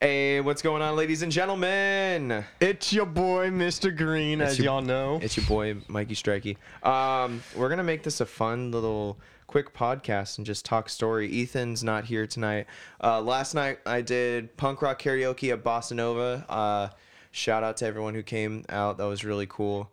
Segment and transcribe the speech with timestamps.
[0.00, 2.44] Hey, what's going on, ladies and gentlemen?
[2.60, 3.96] It's your boy, Mr.
[3.96, 5.18] Green, It's as your- y'all know.
[5.22, 6.58] It's your boy, Mikey Strikey.
[6.82, 11.42] Um, we're gonna make this a fun little quick podcast and just talk story.
[11.42, 12.66] Ethan's not here tonight.
[13.02, 16.44] Uh, last night I did punk rock karaoke at Bossa Nova.
[16.46, 16.88] Uh,
[17.30, 18.98] shout out to everyone who came out.
[18.98, 19.90] That was really cool.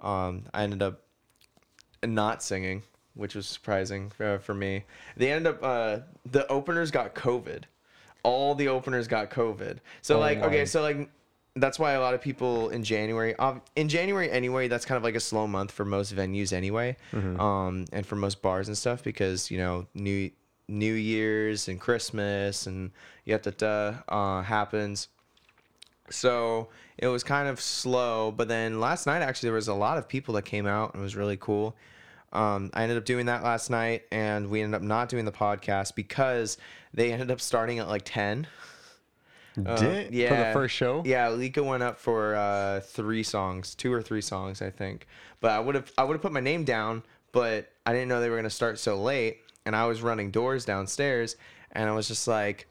[0.00, 1.02] Um, I ended up
[2.02, 2.82] not singing,
[3.14, 4.84] which was surprising uh, for me.
[5.16, 7.64] They ended up uh, the openers got COVID.
[8.24, 9.78] All the openers got COVID.
[10.02, 10.46] So Oh like my.
[10.46, 11.08] okay, so like
[11.56, 15.04] that's why a lot of people in January, um, in January anyway, that's kind of
[15.04, 17.38] like a slow month for most venues anyway, Mm-hmm.
[17.40, 20.30] um, and for most bars and stuff because you know new
[20.66, 22.90] New Year's and Christmas and
[23.24, 25.08] yet that uh, happens.
[26.10, 29.96] So it was kind of slow, but then last night actually there was a lot
[29.98, 31.76] of people that came out and it was really cool.
[32.34, 35.32] Um, I ended up doing that last night, and we ended up not doing the
[35.32, 36.58] podcast because
[36.92, 38.46] they ended up starting at like ten.
[39.56, 41.02] Uh, Did for the first show?
[41.04, 45.06] Yeah, Lika went up for uh, three songs, two or three songs, I think.
[45.40, 48.20] But I would have I would have put my name down, but I didn't know
[48.20, 51.36] they were gonna start so late, and I was running doors downstairs,
[51.70, 52.66] and I was just like,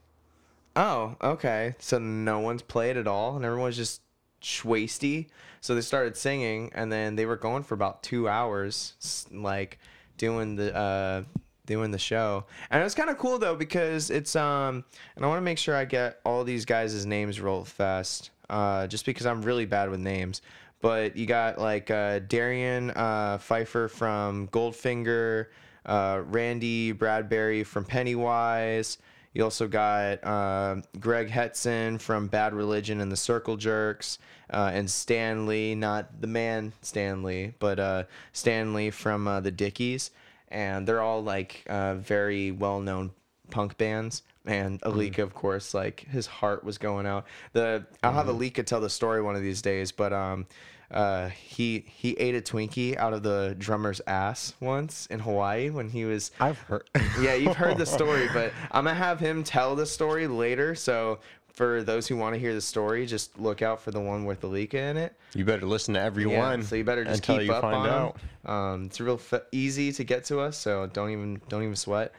[0.76, 1.76] oh, okay.
[1.80, 4.02] So no one's played at all, and everyone's just
[4.44, 5.28] schwasty.
[5.62, 9.80] So they started singing, and then they were going for about two hours, like
[10.18, 11.24] doing the uh,
[11.66, 12.46] doing the show.
[12.70, 14.84] And it was kind of cool though because it's um,
[15.16, 18.88] and I want to make sure I get all these guys' names real fast, uh,
[18.88, 20.42] just because I'm really bad with names.
[20.82, 25.48] But you got like uh, Darrin uh, Pfeiffer from Goldfinger,
[25.86, 28.98] uh, Randy Bradbury from Pennywise.
[29.34, 34.20] You also got uh, Greg Hetson from Bad Religion and the Circle Jerks,
[34.52, 39.40] uh, and Stan Lee, not the man Stan Lee, but uh, Stan Lee from uh,
[39.40, 40.12] the Dickies,
[40.50, 43.12] and they're all like uh, very well-known
[43.50, 44.22] punk bands.
[44.46, 47.26] And Alika, of course, like his heart was going out.
[47.54, 50.46] The I'll have Alika tell the story one of these days, but um,
[50.94, 55.90] uh, he he ate a Twinkie out of the drummer's ass once in Hawaii when
[55.90, 56.90] he was I've heard.
[57.22, 60.76] yeah, you've heard the story, but I'm gonna have him tell the story later.
[60.76, 61.20] So
[61.54, 64.42] for those who want to hear the story, just look out for the one with
[64.42, 65.16] the Alika in it.
[65.36, 68.18] you better listen to every Yeah, so you better just keep up on out.
[68.46, 72.14] Um, it's real f- easy to get to us, so don't even don't even sweat.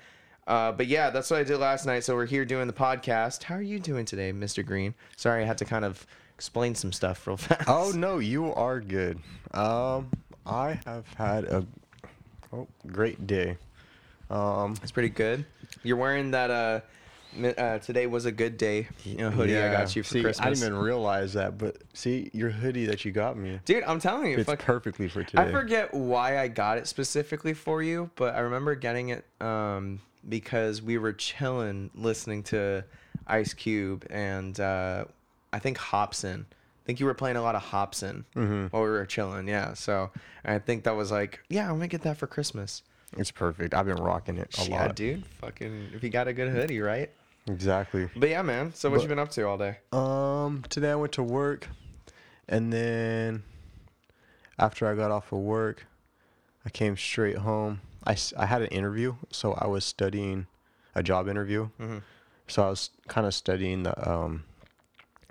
[0.47, 2.05] Uh, but yeah, that's what I did last night.
[2.05, 3.43] So we're here doing the podcast.
[3.45, 4.65] How are you doing today, Mr.
[4.65, 4.95] Green?
[5.17, 7.69] Sorry, I had to kind of explain some stuff real fast.
[7.69, 9.19] Oh no, you are good.
[9.53, 10.11] Um,
[10.47, 11.67] I have had a
[12.53, 13.57] oh, great day.
[14.31, 15.45] Um, it's pretty good.
[15.83, 16.51] You're wearing that.
[16.51, 16.81] Uh,
[17.43, 18.89] uh, today was a good day.
[19.05, 20.47] You know, hoodie I got you for see, Christmas.
[20.47, 23.99] I didn't even realize that, but see, your hoodie that you got me, Dude, I'm
[23.99, 25.43] telling you, it's fuck- perfectly for today.
[25.43, 30.01] I forget why I got it specifically for you, but I remember getting it um,
[30.29, 32.85] because we were chilling listening to
[33.27, 35.07] Ice Cube and uh,
[35.55, 36.47] I think Hopsin.
[36.51, 38.67] I think you were playing a lot of Hopsin Mm-hmm.
[38.67, 39.49] while we were chilling.
[39.49, 40.11] Yeah, so
[40.45, 42.83] I think that was like, yeah, I'm gonna get that for Christmas.
[43.17, 43.73] It's perfect.
[43.73, 44.97] I've been rocking it a yeah, lot.
[44.97, 45.25] dude.
[45.41, 47.11] Fucking, if you got a good hoodie, right?
[47.47, 48.09] Exactly.
[48.17, 48.75] But yeah, man.
[48.75, 49.79] So what But- you been up to all day?
[49.93, 51.69] Um, today I went to work,
[52.49, 53.45] and then
[54.59, 55.87] after I got off of work,
[56.67, 57.81] I came straight home.
[58.07, 60.47] I, I had an interview, so I was studying
[60.95, 61.69] a job interview.
[61.81, 62.03] Mhm.
[62.49, 64.45] So I was kind of studying the um,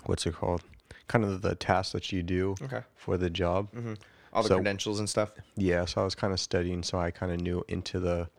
[0.06, 0.62] what's it called?
[1.08, 2.81] Kind of the tasks that you do Okay.
[2.96, 3.69] for the job.
[3.72, 3.94] hmm
[4.31, 5.30] All the So- credentials and stuff.
[5.56, 8.30] Yeah, so I was kind of studying, so I kind of knew into the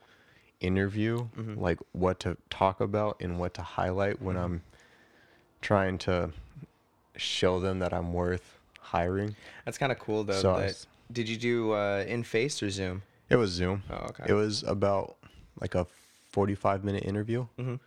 [0.61, 1.57] interview, Mhm.
[1.61, 4.43] like what to talk about and what to highlight when Mhm.
[4.45, 4.63] I'm
[5.61, 6.33] trying to
[7.17, 9.37] show them that I'm worth hiring.
[9.65, 10.41] That's kind of cool though.
[10.41, 13.03] So was- did you do uh, in face or Zoom?
[13.31, 13.83] It was Zoom.
[13.91, 14.25] Oh, okay.
[14.29, 15.17] It was about
[15.61, 15.87] like a
[16.31, 17.79] 45 minute interview, Mhm.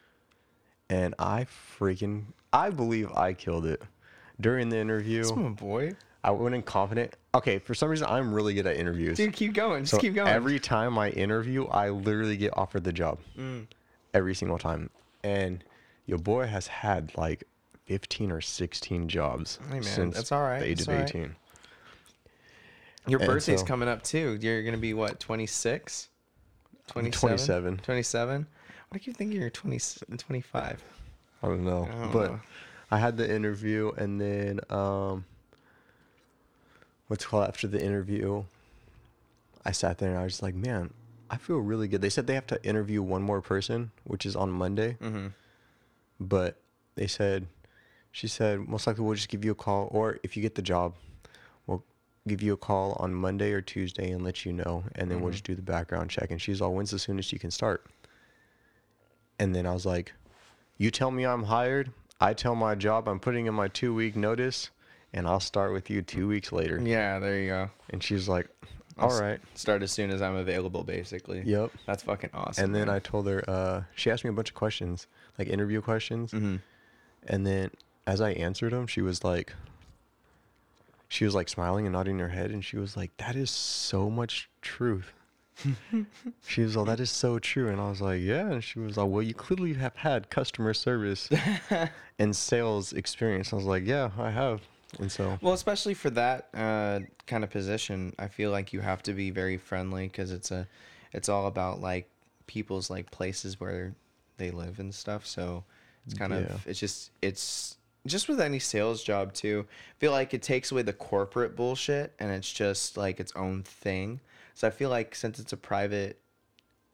[0.89, 1.45] And I
[1.79, 3.81] freaking I believe I killed it.
[4.39, 5.93] During the interview, Come boy.
[6.23, 7.15] I went in confident.
[7.33, 9.17] Okay, for some reason I'm really good at interviews.
[9.17, 9.83] Dude, keep going.
[9.83, 10.27] Just so keep going.
[10.27, 13.19] every time I interview, I literally get offered the job.
[13.37, 13.67] Mm.
[14.13, 14.89] every single time.
[15.23, 15.63] And
[16.05, 17.43] your boy has had like
[17.85, 21.09] 15 or 16 jobs Hey, man, since that's all right, the age that's of right.
[21.09, 21.35] 18.
[23.07, 24.38] Your and birthday's so- coming up too.
[24.41, 26.09] You're gonna be what, 26?
[26.88, 27.38] 27?
[27.38, 27.77] 27.
[27.77, 28.47] 27?
[28.89, 29.80] Why do you think you're 20,
[30.18, 30.84] 25?
[31.44, 31.88] I don't know.
[31.92, 32.39] I don't but know.
[32.89, 35.25] I had the interview and then um
[37.07, 38.44] what's called after the interview
[39.66, 40.94] I sat there and I was like, man,
[41.30, 42.01] I feel really good.
[42.01, 44.95] They said they have to interview one more person, which is on Monday.
[45.01, 45.28] Mm-hmm.
[46.22, 46.56] But
[46.95, 47.48] they said,
[48.13, 50.62] she said, most likely we'll just give you a call, or if you get the
[50.62, 50.94] job,
[51.66, 51.84] we'll
[52.28, 55.31] give you a call on Monday or Tuesday and let you know, and then we'll
[55.31, 55.34] Mhm.
[55.34, 56.31] just do the background check.
[56.31, 57.86] And she's all, when's the soonest you can start?
[59.39, 60.13] And then I was like,
[60.78, 64.16] you tell me I'm hired, I tell my job I'm putting in my two week
[64.16, 64.69] notice,
[65.13, 66.80] and I'll start with you two weeks later.
[66.81, 67.69] Yeah, there you go.
[67.89, 68.48] And she's like,
[69.00, 69.39] I'll right.
[69.54, 71.44] Start as soon as I'm available, basically.
[71.45, 71.72] Yep.
[71.86, 72.66] That's fucking awesome.
[72.66, 72.95] And then man.
[72.95, 75.06] I told her, uh, she asked me a bunch of questions,
[75.38, 76.31] like interview questions.
[76.31, 76.62] Mhm.
[77.28, 77.72] And then
[78.07, 79.54] as I answered them, she was like,
[81.10, 82.50] she was like smiling and nodding her head.
[82.50, 85.13] And she was like, that is so much truth.
[86.45, 87.69] She was like, that is so true.
[87.69, 88.51] And I was like, yeah.
[88.51, 91.30] And she was like, well, you clearly have had customer service
[92.19, 93.54] and sales experience.
[93.54, 94.62] I was like, yeah, I have.
[95.00, 99.04] And so, Well, especially for that uh, kind of position, I feel like you have
[99.04, 100.68] to be very friendly because it's a,
[101.12, 102.10] it's all about like
[102.48, 103.94] people's like places where
[104.38, 105.25] they live and stuff.
[105.25, 105.63] So
[106.06, 106.39] it's kind Yeah.
[106.39, 107.75] of it's just it's
[108.06, 109.65] just with any sales job too.
[109.69, 113.63] I feel like it takes away the corporate bullshit and it's just like its own
[113.63, 114.21] thing.
[114.57, 116.19] So I feel like since it's a private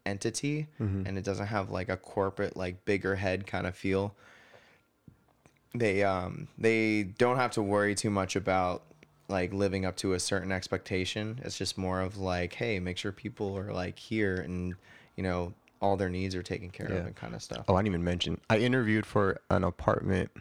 [0.06, 4.14] entity and it doesn't have like a corporate like bigger head kind of feel
[5.74, 8.84] they um they don't have to worry too much about
[9.30, 11.40] like living up to a certain expectation.
[11.42, 14.76] It's just more of like hey make sure people are like here and
[15.16, 17.64] you know all their needs are taken care of and kind of stuff.
[17.70, 20.32] Oh, I didn't even mention, I interviewed for an apartment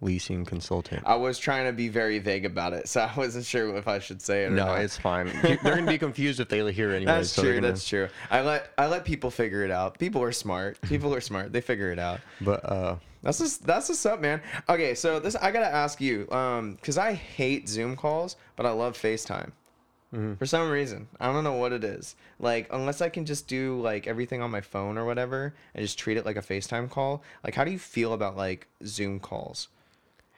[0.00, 1.02] leasing consultant.
[1.06, 3.98] i was trying to be very vague about it so i wasn't sure if i
[3.98, 4.80] should say it or No, not.
[4.80, 5.26] it's fine.
[5.42, 7.12] They're going to be confused if they hear anyway.
[7.12, 10.22] that's so true gonna- that's true i let i let people figure it out people
[10.22, 14.06] are smart people are smart they figure it out But uh, That's just that's what's
[14.06, 14.40] up, man.
[14.68, 18.70] Okay, so this I gotta ask you, um, because I hate Zoom calls, but I
[18.70, 19.50] love FaceTime.
[20.38, 22.16] For some reason, I don't know what it is.
[22.40, 25.98] Like, unless I can just do like everything on my phone or whatever, and just
[25.98, 27.22] treat it like a FaceTime call.
[27.44, 29.68] Like, how do you feel about like Zoom calls?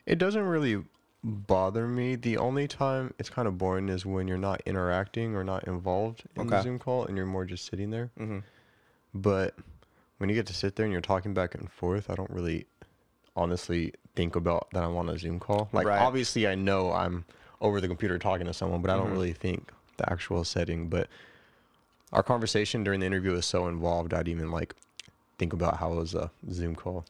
[0.06, 0.82] It doesn't really
[1.24, 2.16] bother me.
[2.16, 6.24] The only time it's kind of boring is when you're not interacting or not involved
[6.36, 6.62] in the Okay.
[6.64, 8.10] Zoom call and you're more just sitting there.
[8.18, 8.42] Mhm.
[9.14, 9.54] But
[10.18, 12.66] when you get to sit there and you're talking back and forth, I don't really
[13.36, 15.68] honestly think about that I'm on a Zoom call.
[15.72, 16.00] Like, Right.
[16.00, 17.24] obviously, I know I'm
[17.60, 19.12] over the computer talking to someone, but I don't Mhm.
[19.12, 20.88] really think the actual setting.
[20.88, 21.08] But
[22.12, 24.74] our conversation during the interview was so involved, I'd even like
[25.38, 27.04] think about how it was a Zoom call.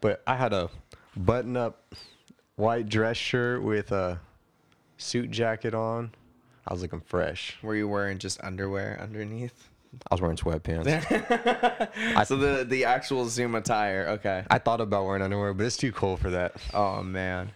[0.00, 0.70] But I had a
[1.16, 1.94] button up
[2.56, 4.20] white dress shirt with a
[4.98, 6.12] suit jacket on.
[6.66, 7.56] I was looking fresh.
[7.62, 9.68] Were you wearing just underwear underneath?
[10.10, 10.86] I was wearing sweatpants.
[12.26, 14.06] so the the actual Zoom attire.
[14.10, 14.44] Okay.
[14.48, 16.54] I thought about wearing underwear, but it's too cold for that.
[16.72, 17.50] Oh man.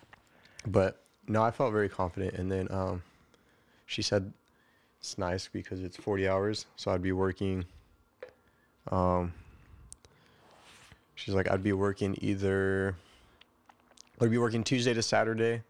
[0.66, 2.34] But no, I felt very confident.
[2.34, 3.02] And then um,
[3.86, 4.32] she said
[4.98, 7.64] it's nice because it's 40 hours, so I'd be working.
[8.90, 9.32] Um,
[11.14, 12.96] she's like, I'd be working either.
[14.20, 15.62] I'd be working Tuesday to Saturday,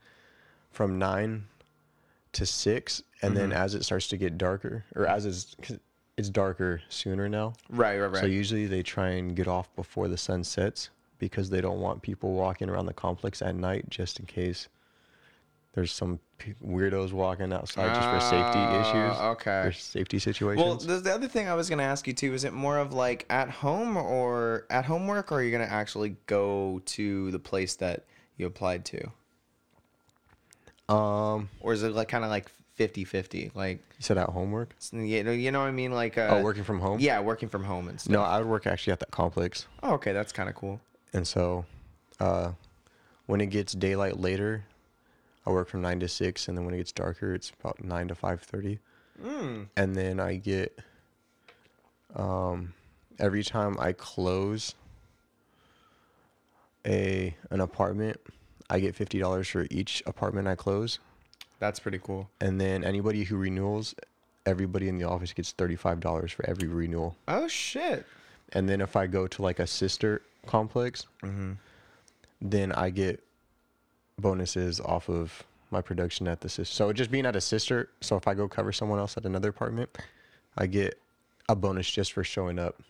[0.71, 1.47] from nine
[2.33, 5.57] to six, and then as it starts to get darker, or as it's
[6.17, 7.55] it's darker sooner now.
[7.69, 8.21] Right, right, right.
[8.21, 12.03] So usually they try and get off before the sun sets because they don't want
[12.03, 14.69] people walking around the complex at night just in case
[15.73, 16.21] there's some
[16.65, 18.81] weirdos walking outside just for safety Ah,
[19.11, 19.21] issues.
[19.33, 19.63] okay.
[19.65, 20.65] For safety situations.
[20.65, 22.93] Well, the, the other thing I was gonna ask you too is it more of
[22.93, 27.41] like at home or at home work, or are you gonna actually go to the
[27.41, 28.05] place that
[28.37, 29.11] you applied to,
[30.93, 33.55] um, or is it like kind of like 50-50?
[33.55, 34.75] Like, you said at homework?
[34.93, 35.93] you know, you know what I mean?
[35.93, 36.99] Like, uh, oh, working from home?
[37.01, 38.13] Yeah, working from home and stuff.
[38.13, 39.67] No, I would work actually at that complex.
[39.83, 40.81] Oh, okay, that's kind of cool.
[41.13, 41.65] And so
[42.21, 42.53] uh,
[43.27, 44.65] when it gets daylight later,
[45.47, 46.49] I work from 9 to 6.
[46.49, 48.79] And then when it gets darker, it's about 9 to 5.30.
[49.23, 49.69] Mm.
[49.77, 50.77] and then I get
[52.17, 52.75] um
[53.21, 54.75] every time I close
[56.87, 58.21] a an apartment,
[58.71, 60.99] I get fifty dollars for each apartment I close,
[61.59, 62.29] That's pretty cool.
[62.41, 63.95] and then anybody who renewals,
[64.47, 67.17] everybody in the office gets thirty five dollars for every renewal.
[67.29, 68.07] Oh shit.
[68.53, 71.53] And then if I go to like a sister complex, Mm-hmm.
[72.43, 73.23] then I get
[74.19, 76.73] bonuses off of my production at the sister.
[76.75, 79.49] So just being at a sister, so if I go cover someone else at another
[79.49, 79.91] apartment,
[80.57, 80.99] I get
[81.49, 82.81] a bonus just for showing up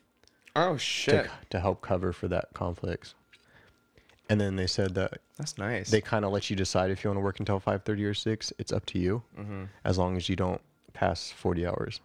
[0.54, 1.30] Oh to, shit.
[1.50, 3.14] to help cover for that complex.
[4.28, 5.90] And then they said that That's nice.
[5.90, 8.52] they kind of let you decide if you want to work until 5:30 or 6.
[8.58, 9.64] It's up to you mm-hmm.
[9.84, 10.60] as long as you don't
[10.94, 12.00] pass 40 hours.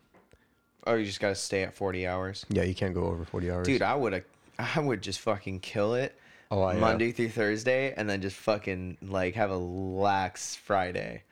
[0.87, 2.45] Oh, you just gotta stay at forty hours.
[2.49, 3.67] Yeah, you can't go over 40 hours.
[3.67, 4.23] Dude, I would have,
[4.75, 6.17] I would just fucking kill it.
[6.51, 11.23] Oh, I, uh, Monday through Thursday, and then just fucking like have a lax Friday.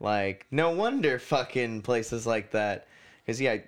[0.00, 2.86] Like, no wonder fucking places like that.
[3.24, 3.58] Because yeah,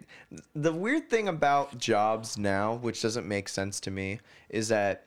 [0.54, 4.20] the weird thing about jobs now, which doesn't make sense to me,
[4.50, 5.06] is that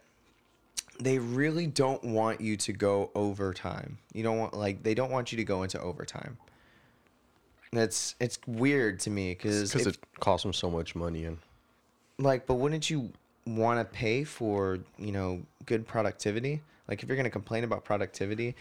[1.02, 3.98] they really don't want you to go overtime.
[4.14, 6.38] You don't want like they don't want you to go into overtime.
[7.74, 11.38] That's it's weird to me because because it costs them so much money and
[12.18, 13.12] like but wouldn't you
[13.48, 18.56] want to pay for you know good productivity Like if you're gonna complain about productivity,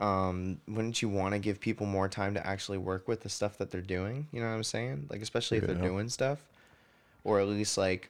[0.00, 3.58] um, wouldn't you want to give people more time to actually work with the stuff
[3.58, 4.26] that they're doing?
[4.32, 5.06] You know what I'm saying?
[5.10, 5.74] Like especially if Yeah.
[5.74, 6.40] they're doing stuff,
[7.22, 8.08] or at least like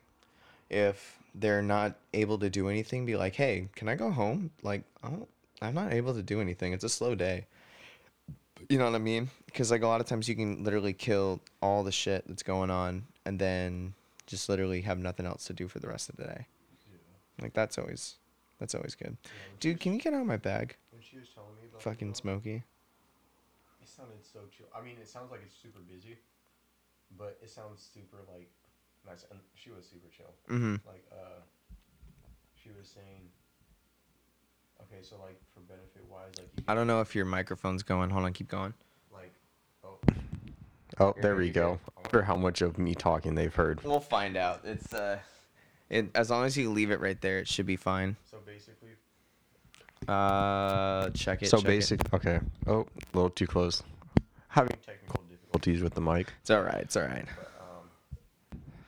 [0.71, 4.51] if they're not able to do anything, be like, hey, can I go home?
[4.63, 5.29] Like, don't,
[5.61, 6.73] I'm not able to do anything.
[6.73, 7.47] It's a slow day.
[8.69, 9.31] You know what I mean?
[9.47, 12.71] Because like a lot of times you can literally kill all the shit that's going
[12.71, 13.95] on, and then
[14.27, 16.47] just literally have nothing else to do for the rest of the day.
[17.43, 18.15] Like that's always,
[18.59, 19.17] that's always good.
[19.61, 20.77] Dude, can you get out of my bag?
[20.93, 22.63] When she was telling me about Fucking smoky.
[23.83, 24.67] It sounded so chill.
[24.75, 26.17] I mean, it sounds like it's super busy,
[27.19, 28.49] but it sounds super like
[29.07, 29.25] nice.
[29.31, 30.33] And she was super chill.
[30.51, 30.77] Mm-hmm.
[30.87, 31.41] Like, uh,
[32.63, 33.29] she was saying,
[34.83, 38.11] okay, so like for benefit wise, like you I don't know if your microphone's going.
[38.11, 38.75] Hold on, keep going.
[39.13, 39.33] like,
[39.85, 39.99] oh,
[41.01, 41.79] oh, there we go.
[41.97, 43.83] I wonder how much of me talking they've heard.
[43.85, 44.61] We'll find out.
[44.65, 45.19] It's uh,
[45.91, 48.17] it as long as you leave it right there, it should be fine.
[48.31, 48.91] So basically,
[50.09, 51.49] Uh, check it.
[51.49, 51.69] so check it.
[51.69, 52.15] basic.
[52.15, 52.41] Okay.
[52.67, 53.83] Oh, a little too close.
[54.49, 56.29] Having technical difficulties with the mic.
[56.41, 56.77] It's all right.
[56.83, 57.25] It's all right.
[57.37, 57.51] But,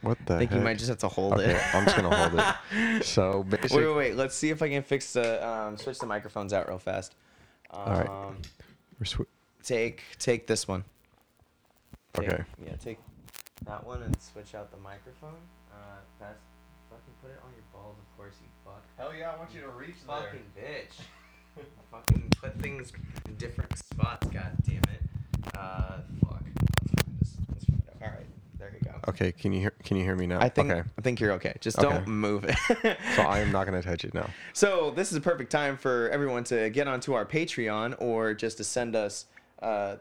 [0.06, 0.34] what the?
[0.34, 1.74] I think you might just have to hold Okay, it.
[1.74, 3.04] I'm just gonna hold it.
[3.04, 4.16] So Wait, basically, wait, wait.
[4.16, 7.14] Let's see if I can fix the um, switch the microphones out real fast.
[7.70, 8.08] Um, right.
[8.98, 9.26] we're swi-
[9.62, 10.84] Take take this one.
[12.14, 12.42] Take- Okay.
[12.64, 12.98] Yeah, take
[13.66, 15.34] that one and switch out the microphone.
[15.72, 15.76] Uh,
[16.20, 16.36] pass.
[16.88, 18.82] Fucking put it on your balls, of course, you fuck.
[18.96, 21.64] Hell yeah, I want you to reach the Fucking bitch.
[21.90, 22.92] fucking put things
[23.26, 24.26] in different spots.
[24.28, 25.02] God damn it.
[25.58, 26.42] Uh, fuck.
[26.44, 27.36] Let's find this.
[27.52, 27.96] Let's find it.
[28.02, 28.26] All right,
[28.58, 28.95] there you go.
[29.08, 29.72] Okay, can you hear?
[29.84, 30.40] Can you hear me now?
[30.40, 30.88] I think Okay.
[30.98, 31.54] I think you're okay.
[31.60, 31.88] Just Okay.
[31.88, 32.56] don't move it.
[33.16, 34.28] So I am not gonna touch it now.
[34.52, 38.56] So this is a perfect time for everyone to get onto our Patreon or just
[38.58, 39.26] to send us
[39.62, 39.96] uh,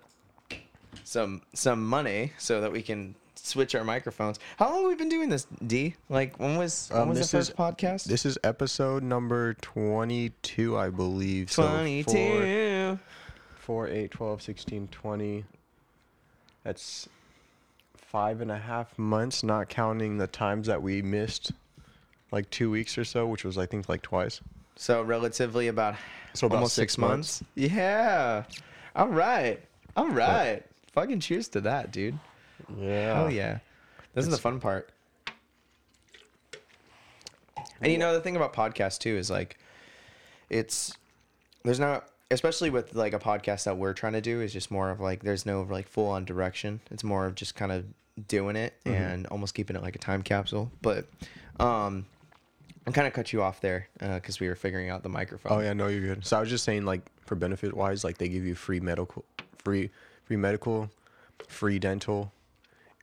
[1.04, 4.40] some some money so that we can switch our microphones.
[4.58, 5.94] How long have we been doing this, D?
[6.10, 8.06] Like when was when Um, was the first is- podcast?
[8.06, 11.52] This is episode number 22, I believe.
[11.52, 13.00] So Twenty four-
[13.56, 15.46] 4, 8, 12, 16, 20.
[16.64, 17.08] That's
[18.15, 21.51] five and a half months, not counting the times that we missed
[22.31, 24.39] like two weeks or so, which was, I think, like twice.
[24.77, 25.95] So relatively about
[26.34, 27.43] So about almost six six, months.
[27.55, 28.45] Yeah.
[28.95, 29.60] All right.
[29.98, 30.63] All right.
[30.93, 32.17] Fucking cheers to that, dude.
[32.79, 33.15] Yeah.
[33.15, 33.60] Hell yeah.
[34.13, 34.89] This is the fun part.
[37.81, 39.60] And you know the thing about podcasts too is like
[40.50, 40.93] it's
[41.65, 44.89] there's not especially with like a podcast that we're trying to do is just more
[44.89, 46.79] of like there's no like full on direction.
[46.89, 47.84] It's more of just kind of
[48.27, 50.72] doing it and almost keeping it like a time capsule.
[50.81, 51.07] But
[51.60, 52.05] um
[52.88, 55.51] I kind of cut you off there because we were figuring out the microphone.
[55.53, 56.25] Oh yeah, no, you're good.
[56.25, 59.25] So I was just saying, like, for benefit wise, like they give you free medical,
[59.63, 59.89] free,
[60.24, 60.91] free medical,
[61.48, 62.31] free dental,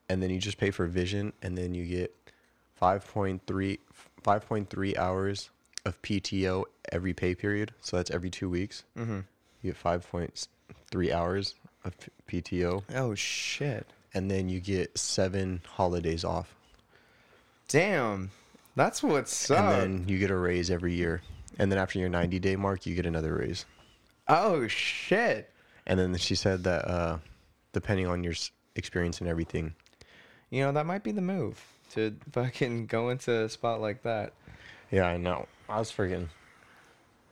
[0.08, 2.14] and then you just pay for vision, and then you get
[2.80, 3.40] 5.3,
[4.22, 5.50] 5.3 hours
[5.84, 7.72] of PTO every pay period.
[7.80, 8.84] So that's every two weeks.
[8.96, 9.20] Mm-hmm.
[9.62, 11.96] You get 5.3 hours of
[12.28, 13.88] PTO, Oh shit!
[14.14, 16.54] And then you get seven holidays off,
[17.68, 18.30] Damn,
[18.76, 19.58] that's what's up.
[19.58, 21.22] and then you get a raise every year.
[21.58, 23.64] And then after your 90 day mark, you get another raise.
[24.28, 25.50] oh shit!
[25.86, 27.18] And then she said that uh,
[27.72, 28.34] depending on your
[28.76, 29.74] experience and everything,
[30.50, 34.32] You know, that might be the move to fucking go into a spot like that.
[34.90, 35.46] yeah, I know.
[35.68, 36.28] I was freaking.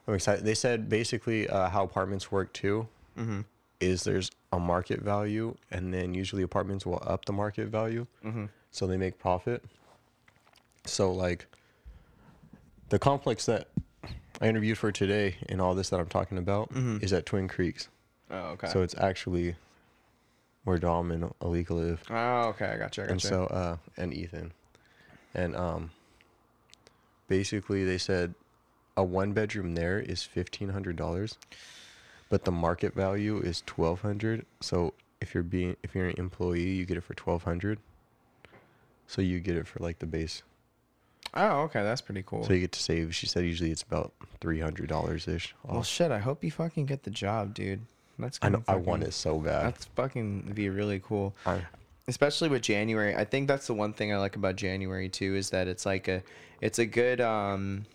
[0.08, 0.44] I'm excited.
[0.44, 3.40] They said basically uh, how apartments work too Mm-hmm.
[3.80, 8.46] Is there's a market value, and then usually apartments will up the market value, Mm-hmm.
[8.70, 9.64] so they make profit.
[10.84, 11.46] So like,
[12.90, 13.68] the complex that
[14.40, 17.02] I interviewed for today and all this that I'm talking about Mhm.
[17.02, 17.88] is at Twin Creeks.
[18.30, 18.68] Oh, okay.
[18.68, 19.56] So it's actually
[20.64, 22.02] where Dom and Alika live.
[22.10, 22.66] oh, okay.
[22.66, 23.02] I got you.
[23.04, 23.28] I got and you.
[23.28, 24.52] so uh and Ethan.
[25.34, 25.90] And um
[27.28, 28.34] basically they said
[28.96, 31.38] a one bedroom there is fifteen hundred dollars,
[32.30, 34.46] but the market value is twelve hundred.
[34.60, 37.78] So if you're being if you're an employee, you get it for twelve hundred.
[39.06, 40.42] So you get it for like the base.
[41.34, 41.82] oh, okay.
[41.82, 42.44] That's pretty cool.
[42.44, 43.14] So you get to save.
[43.14, 45.54] She said usually it's about three hundred dollars ish.
[45.64, 46.10] well, shit.
[46.10, 47.80] I hope you fucking get the job, dude.
[48.18, 48.38] That's.
[48.42, 49.66] I know gonna I fucking- want it so bad.
[49.66, 51.34] That's fucking be really cool.
[51.44, 51.62] I,
[52.08, 53.14] especially with January.
[53.16, 56.06] I think that's the one thing I like about January too is that it's like
[56.08, 56.22] a
[56.60, 57.86] it's a good um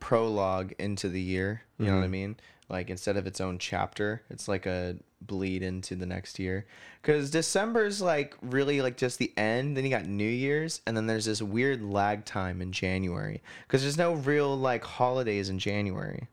[0.00, 1.62] prologue into the year.
[1.78, 2.10] You know what I Mhm.
[2.10, 2.36] mean?
[2.68, 6.66] Like instead of its own chapter, it's like a bleed into the next year.
[7.02, 11.06] Cuz December's like really like just the end, then you got New Year's and then
[11.06, 16.28] there's this weird lag time in January cuz there's no real like holidays in January.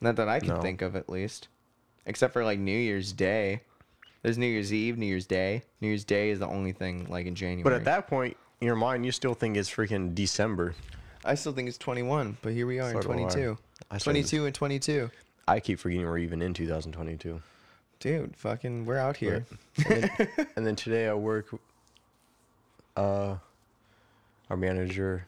[0.00, 0.60] Not that I can No.
[0.62, 1.48] think of at least.
[2.06, 3.60] Except for like New Year's Day.
[4.22, 5.62] There's New Year's Eve, New Year's Day.
[5.80, 7.62] New Year's Day is the only thing like in January.
[7.62, 10.74] but at that point, in your mind, you still think it's freaking December.
[11.24, 13.16] I still think it's 21, but here we are So in do I.
[13.28, 13.58] 22.
[13.90, 15.10] I said- 22 and 22.
[15.48, 17.40] I keep forgetting we're even in 2022.
[17.98, 19.44] Dude, fucking, we're out here.
[20.56, 21.46] And then, today at work,
[22.96, 23.36] uh,
[24.48, 25.26] our manager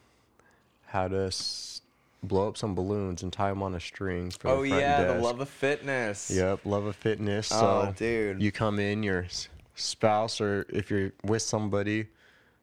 [0.85, 1.81] had us
[2.23, 5.03] blow up some balloons and tie them on a string for Oh the front yeah,
[5.13, 6.31] the love of fitness.
[6.31, 7.47] Yep, love of fitness.
[7.47, 7.55] So
[7.89, 8.41] Oh, dude.
[8.41, 12.07] you come in, your s- spouse or if you're with somebody,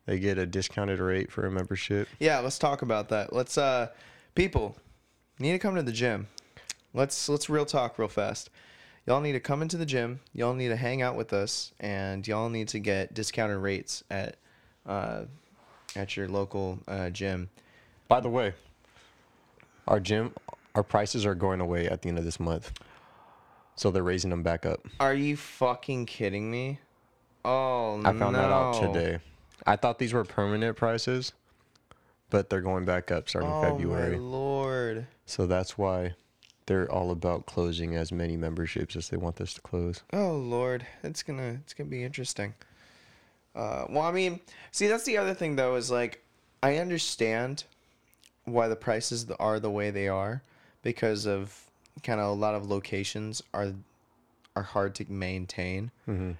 [0.06, 2.08] they get a discounted rate for a membership.
[2.18, 3.32] Yeah, let's talk about that.
[3.34, 3.88] Let's uh
[4.34, 4.76] people
[5.40, 6.28] need to come to the gym.
[6.94, 8.50] Let's let's real talk real fast.
[9.06, 10.20] Y'all need to come into the gym.
[10.34, 14.36] Y'all need to hang out with us and y'all need to get discounted rates at
[14.86, 15.22] uh
[15.96, 17.48] at your local uh, gym.
[18.06, 18.54] By the way,
[19.88, 20.32] our gym,
[20.74, 22.72] our prices are going away at the end of this month.
[23.74, 24.86] So they're raising them back up.
[25.00, 26.78] Are you fucking kidding me?
[27.44, 29.18] Oh no, I found that out today.
[29.66, 31.32] I thought these were permanent prices,
[32.28, 34.16] but they're going back up starting Oh February.
[34.16, 34.59] my lord.
[35.26, 36.14] So that's why
[36.66, 40.02] they're all about closing as many memberships as they want this to close.
[40.12, 42.54] Oh Lord, it's gonna it's gonna be interesting.
[43.54, 46.22] Uh, well, I mean, see, that's the other thing though is like,
[46.62, 47.64] I understand
[48.44, 50.42] why the prices are the way they are
[50.82, 51.70] because of
[52.02, 53.72] kind of a lot of locations are
[54.56, 55.90] are hard to maintain,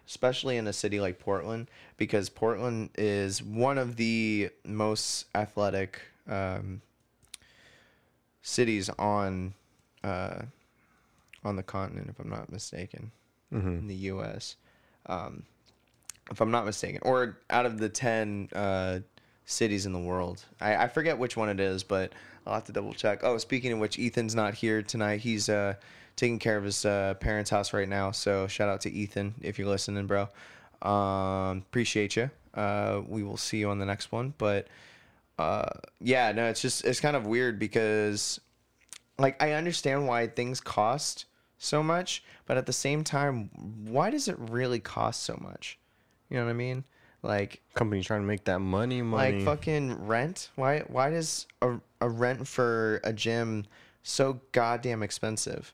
[0.07, 6.83] especially in a city like Portland because Portland is one of the most athletic um,
[8.43, 9.55] cities on
[10.05, 10.43] uh,
[11.45, 13.11] on the continent, if I'm not mistaken,
[13.81, 14.57] in the U.S.
[15.07, 15.45] Um,
[16.31, 19.01] if I'm not mistaken, or out of the ten uh,
[19.47, 22.13] cities in the world, I, I forget which one it is, but
[22.47, 23.21] I'll have to double check.
[23.23, 25.21] Oh, speaking of which, Ethan's not here tonight.
[25.21, 25.75] He's uh,
[26.17, 28.11] taking care of his uh, parents' house right now.
[28.11, 30.29] So shout out to Ethan if you're listening, bro.
[30.83, 32.31] Um, appreciate you.
[32.55, 34.67] Uh, we will see you on the next one, but
[35.41, 35.71] uh,
[36.01, 38.39] yeah, no, it's just it's kind of weird because
[39.19, 41.25] like I understand why things cost
[41.57, 43.49] so much, but at the same time,
[43.89, 45.79] why does it really cost so much?
[46.29, 46.85] You know what I mean?
[47.23, 49.39] Like Companies trying to make that money, money.
[49.39, 50.51] like fucking rent.
[50.57, 53.65] Why why does a, a rent for a gym
[54.03, 55.73] so goddamn expensive?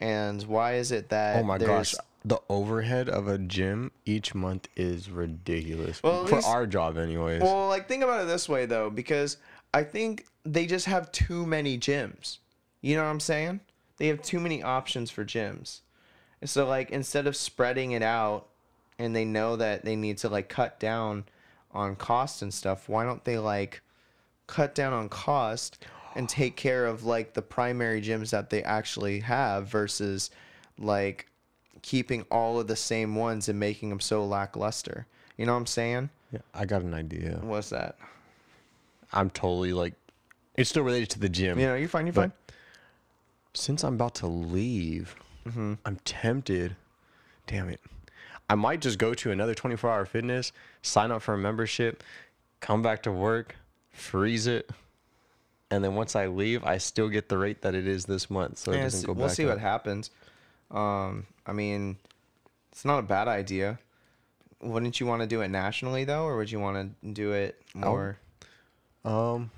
[0.00, 4.68] And why is it that oh my gosh, the overhead of a gym each month
[4.76, 6.02] is ridiculous.
[6.02, 7.42] Well, for least- our job, anyways.
[7.42, 9.36] Well, like think about it this way though, because
[9.72, 12.38] I think they just have too many gyms.
[12.80, 13.60] You know what I'm saying?
[13.98, 15.80] They have too many options for gyms.
[16.40, 18.48] And so like instead of spreading it out
[18.98, 21.24] and they know that they need to like cut down
[21.72, 23.82] on cost and stuff, why don't they like
[24.46, 29.20] cut down on cost and take care of like the primary gyms that they actually
[29.20, 30.30] have versus
[30.78, 31.26] like
[31.82, 35.06] keeping all of the same ones and making them so lackluster.
[35.36, 36.10] You know what I'm saying?
[36.32, 37.38] yeah, I got an idea.
[37.42, 37.96] What's that?
[39.12, 39.94] I'm totally like,
[40.56, 41.58] it's still related to the gym.
[41.58, 42.06] You know, you're fine.
[42.06, 42.32] You're fine.
[43.54, 45.14] Since I'm about to leave,
[45.48, 45.74] Mm-hmm.
[45.86, 46.76] I'm tempted.
[47.46, 47.80] Damn it.
[48.50, 52.02] I might just go to another 24 hour fitness, sign up for a membership,
[52.60, 53.56] come back to work,
[53.90, 54.68] freeze it.
[55.70, 58.58] And then once I leave, I still get the rate that it is this month.
[58.58, 59.50] So it Yeah, doesn't go we'll see up.
[59.50, 60.10] what happens.
[60.70, 61.96] Um, I mean,
[62.72, 63.78] it's not a bad idea.
[64.60, 67.60] Wouldn't you want to do it nationally though, or would you want to do it
[67.74, 68.18] more?
[69.04, 69.50] Um,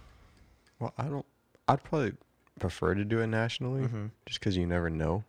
[0.79, 1.27] well, I don't.
[1.67, 2.13] I'd probably
[2.59, 4.07] prefer to do it nationally, Mm-hmm.
[4.27, 5.25] just because you never know.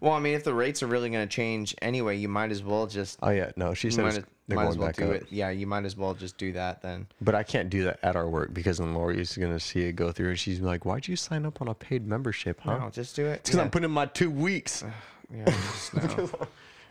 [0.00, 2.62] Well, I mean, if the rates are really going to change anyway, you might as
[2.62, 3.18] well just.
[3.22, 5.10] Oh yeah, no, she said might, it's- they're might going as well back do up.
[5.14, 5.26] it.
[5.30, 7.06] Yeah, you might as well just do that then.
[7.20, 10.12] But I can't do that at our work because then Lori's gonna see it go
[10.12, 13.16] through, and she's like, "Why'd you sign up on a paid membership, huh?" No, just
[13.16, 13.42] do it.
[13.42, 13.62] Because Yeah.
[13.62, 14.84] I'm putting in my two weeks.
[15.34, 16.30] Yeah, just no.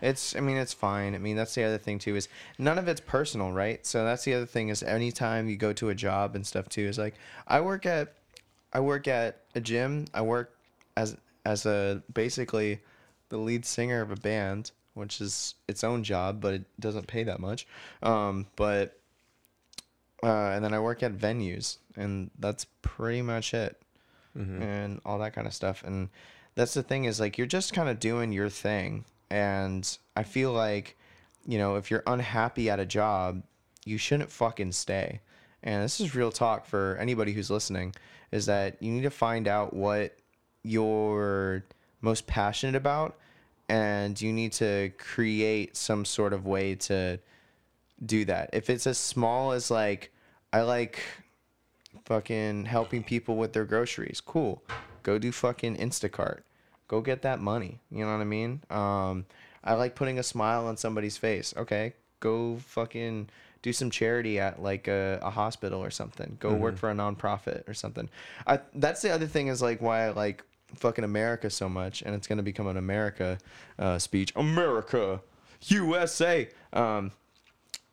[0.01, 1.13] It's I mean it's fine.
[1.15, 3.85] I mean that's the other thing too is none of it's personal, right?
[3.85, 6.81] So that's the other thing is anytime you go to a job and stuff too
[6.87, 7.13] is like
[7.47, 8.13] I work at
[8.73, 10.05] I work at a gym.
[10.13, 10.57] I work
[10.97, 12.79] as as a basically
[13.29, 17.23] the lead singer of a band, which is its own job, but it doesn't pay
[17.23, 17.67] that much.
[18.01, 18.99] Um, but
[20.23, 23.81] uh, and then I work at venues, and that's pretty much it,
[24.61, 25.83] and all that kind of stuff.
[25.85, 26.09] And
[26.55, 30.53] that's the thing is like you're just kind of doing your thing, and I feel
[30.53, 30.97] like,
[31.45, 33.43] you know, if you're unhappy at a job,
[33.83, 35.19] you shouldn't fucking stay.
[35.61, 37.95] And this is real talk for anybody who's listening,
[38.31, 40.15] is that you need to find out what
[40.63, 41.63] you're
[42.01, 43.17] most passionate about,
[43.69, 47.19] and you need to create some sort of way to
[48.05, 48.49] do that.
[48.53, 50.11] If it's as small as like
[50.51, 50.99] I like
[52.05, 54.61] fucking helping people with their groceries, cool.
[55.03, 56.41] Go do fucking Instacart.
[56.87, 57.79] Go get that money.
[57.91, 58.61] You know what I mean?
[58.69, 59.25] Um
[59.63, 61.53] I like putting a smile on somebody's face.
[61.55, 61.93] Okay.
[62.19, 63.29] Go fucking
[63.61, 66.35] do some charity at like a, a hospital or something.
[66.39, 68.09] Go work for a nonprofit or something.
[68.45, 70.43] I that's the other thing is like why I like
[70.75, 73.37] fucking America so much, and it's gonna become an America
[73.79, 74.31] uh, speech.
[74.35, 75.21] America,
[75.67, 76.49] USA.
[76.71, 77.11] Um,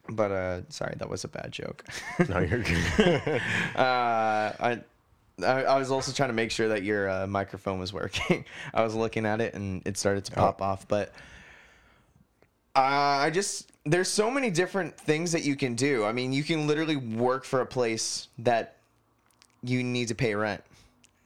[0.08, 1.84] but uh, sorry, that was a bad joke.
[2.28, 3.22] No, you're good.
[3.76, 4.80] uh, I,
[5.42, 8.44] I I was also trying to make sure that your uh, microphone was working.
[8.74, 11.12] I was looking at it and it started to pop off, but
[12.76, 16.04] uh, I just there's so many different things that you can do.
[16.04, 18.76] I mean, you can literally work for a place that
[19.62, 20.62] you need to pay rent,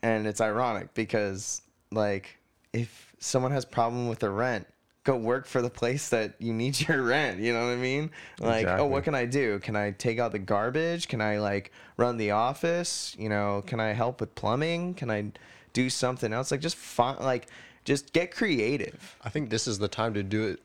[0.04, 2.38] and it's ironic because like
[2.74, 4.66] if someone has problem with the rent.
[5.04, 7.40] Go work for the place that you need your rent.
[7.40, 8.10] You know what I mean?
[8.40, 9.58] Like, oh, what can I do?
[9.58, 11.08] Can I take out the garbage?
[11.08, 13.14] Can I like run the office?
[13.18, 14.94] You know, can I help with plumbing?
[14.94, 15.32] Can I
[15.72, 16.50] do something else?
[16.50, 17.48] Like just find like
[17.84, 19.16] just get creative.
[19.22, 20.60] I think this is the time to do it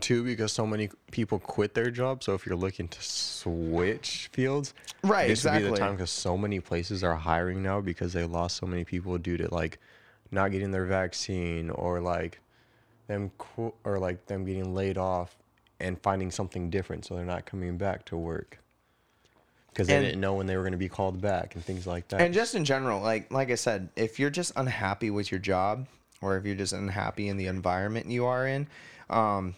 [0.00, 2.22] too because so many people quit their job.
[2.22, 4.74] So if you're looking to switch fields,
[5.04, 8.24] Right, this would be the time because so many places are hiring now because they
[8.24, 9.78] lost so many people due to like
[10.30, 12.40] not getting their vaccine or like
[13.06, 15.36] them qu- or like them getting laid off
[15.78, 18.58] and finding something different, so they're not coming back to work
[19.70, 21.86] because they And- didn't know when they were going to be called back and things
[21.86, 22.20] like that.
[22.20, 25.86] And just in general, like like I said, if you're just unhappy with your job
[26.22, 28.68] or if you're just unhappy in the environment you are in,
[29.10, 29.54] um,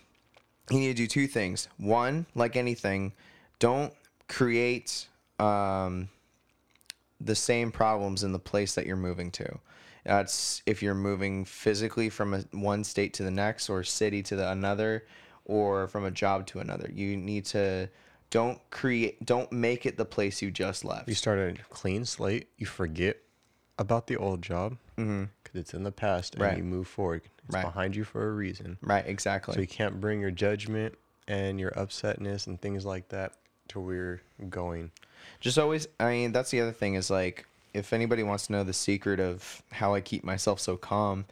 [0.71, 1.69] you need to do two things.
[1.77, 3.13] One, like anything,
[3.59, 3.93] don't
[4.29, 5.07] create
[5.39, 6.09] um,
[7.21, 9.59] the same problems in the place that you're moving to.
[10.05, 14.37] That's if you're moving physically from a, one state to the next or city to
[14.37, 15.07] the another
[15.45, 16.91] or from a job to another.
[16.93, 17.89] You need to
[18.31, 21.09] don't create don't make it the place you just left.
[21.09, 23.19] you start a clean slate, you forget
[23.79, 26.51] about the old job because it's in the past, and Mm-hmm.
[26.51, 26.59] Right.
[26.59, 27.23] you move forward.
[27.47, 27.65] It's Right.
[27.65, 28.79] behind you for a reason.
[28.81, 29.55] Right, exactly.
[29.55, 30.95] So you can't bring your judgment
[31.29, 33.33] and your upsetness and things like that
[33.69, 34.91] to where you're going.
[35.41, 38.63] just always i mean that's the other thing is like if anybody wants to know
[38.63, 41.25] the secret of how i keep myself so calm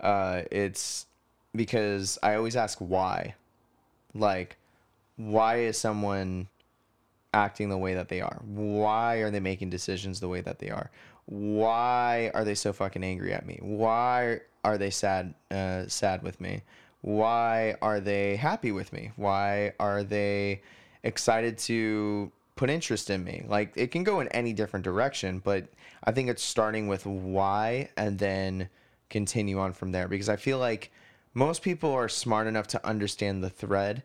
[0.00, 1.06] uh, it's
[1.54, 3.34] because i always ask why
[4.14, 4.56] like
[5.16, 6.48] why is someone
[7.32, 10.70] acting the way that they are why are they making decisions the way that they
[10.70, 10.90] are
[11.26, 13.58] why are they so fucking angry at me?
[13.60, 16.62] Why are they sad uh, sad with me?
[17.02, 19.12] Why are they happy with me?
[19.16, 20.62] Why are they
[21.02, 23.44] excited to put interest in me?
[23.46, 25.68] Like it can go in any different direction but
[26.04, 28.68] i think it's starting with why and then
[29.10, 30.08] continue on from there.
[30.08, 30.92] Because i feel like
[31.34, 34.02] most people are smart enough to understand the thread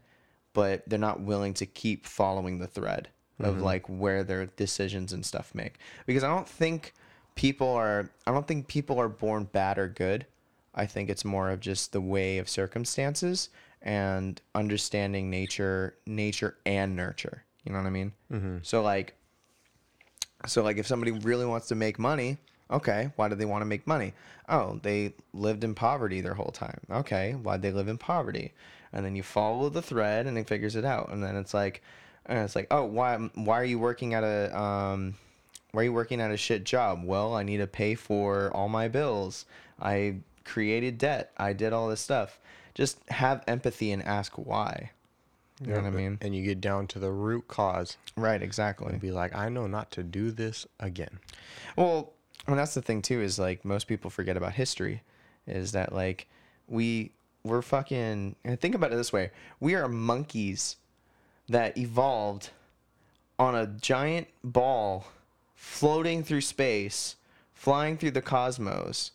[0.53, 3.07] but they're not willing to keep following the thread
[3.39, 5.77] of like where their decisions and stuff make.
[6.05, 6.93] Because i don't think
[7.35, 10.25] people are i don't think people are born bad or good
[10.75, 13.49] i think it's more of just the way of circumstances
[13.81, 18.11] and understanding nature nature and nurture you know what i mean
[18.63, 19.15] so like
[20.45, 22.37] so like if somebody really wants to make money,
[22.71, 24.13] okay, why do they want to make money?
[24.49, 26.79] Oh, they lived in poverty their whole time.
[26.89, 28.53] Okay, why'd they live in poverty?
[28.91, 31.11] And then you follow the thread and it figures it out.
[31.11, 31.81] And then it's like
[32.25, 35.15] and it's like, "Oh, why why are you working at a um
[35.71, 37.03] why are you working at a shit job?
[37.03, 39.45] Well, I need to pay for all my bills.
[39.79, 41.31] I created debt.
[41.38, 42.39] I did all this stuff.
[42.73, 44.91] Just have empathy and ask why.
[45.62, 46.17] You know what I mean?
[46.21, 48.89] And you get down to the root cause Right, exactly.
[48.89, 51.19] and be like, I know not to do this again.
[51.75, 52.13] Well,
[52.47, 55.03] and that's the thing too is like most people forget about history,
[55.45, 56.27] is that like
[56.67, 57.12] we
[57.43, 59.29] we're fucking and think about it this way:
[59.60, 60.77] we are monkeys
[61.47, 62.49] that evolved
[63.38, 65.05] on a giant ball
[65.62, 67.17] floating through space,
[67.54, 69.12] flying through the cosmos,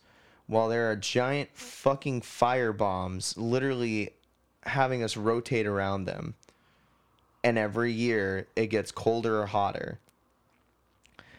[0.47, 4.11] while there are giant fucking fire bombs literally
[4.63, 6.35] having us rotate around them.
[7.43, 9.99] And every year it gets colder or hotter.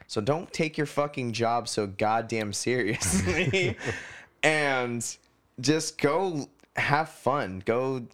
[0.07, 3.77] So don't take your fucking job so goddamn seriously
[4.43, 5.17] and
[5.61, 7.63] just go have fun.
[7.65, 8.05] Go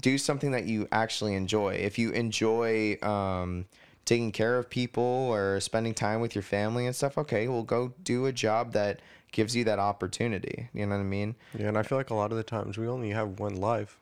[0.00, 1.74] do something that you actually enjoy.
[1.74, 3.66] If you enjoy um,
[4.06, 7.92] taking care of people or spending time with your family and stuff, okay, well, go
[8.02, 9.00] do a job that
[9.32, 10.68] gives you that opportunity.
[10.72, 11.34] You know what I mean?
[11.58, 13.98] Yeah, and I feel like a lot of the times we only have one life.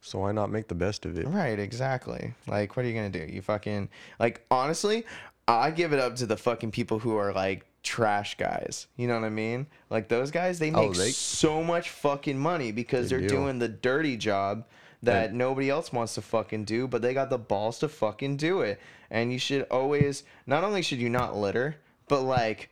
[0.00, 1.26] So why not make the best of it?
[1.28, 2.34] Right, exactly.
[2.46, 3.24] Like, what are you gonna do?
[3.30, 5.04] You fucking like honestly,
[5.46, 8.86] I give it up to the fucking people who are like trash guys.
[8.96, 9.66] You know what I mean?
[9.90, 13.24] Like those guys, they oh, make Oh, they- so much fucking money because They they
[13.24, 13.34] are do.
[13.34, 14.64] doing the dirty job
[15.02, 18.60] that nobody else wants to fucking do, but they got the balls to fucking do
[18.62, 18.80] it.
[19.14, 21.76] And you should always not only should you not litter,
[22.08, 22.68] but like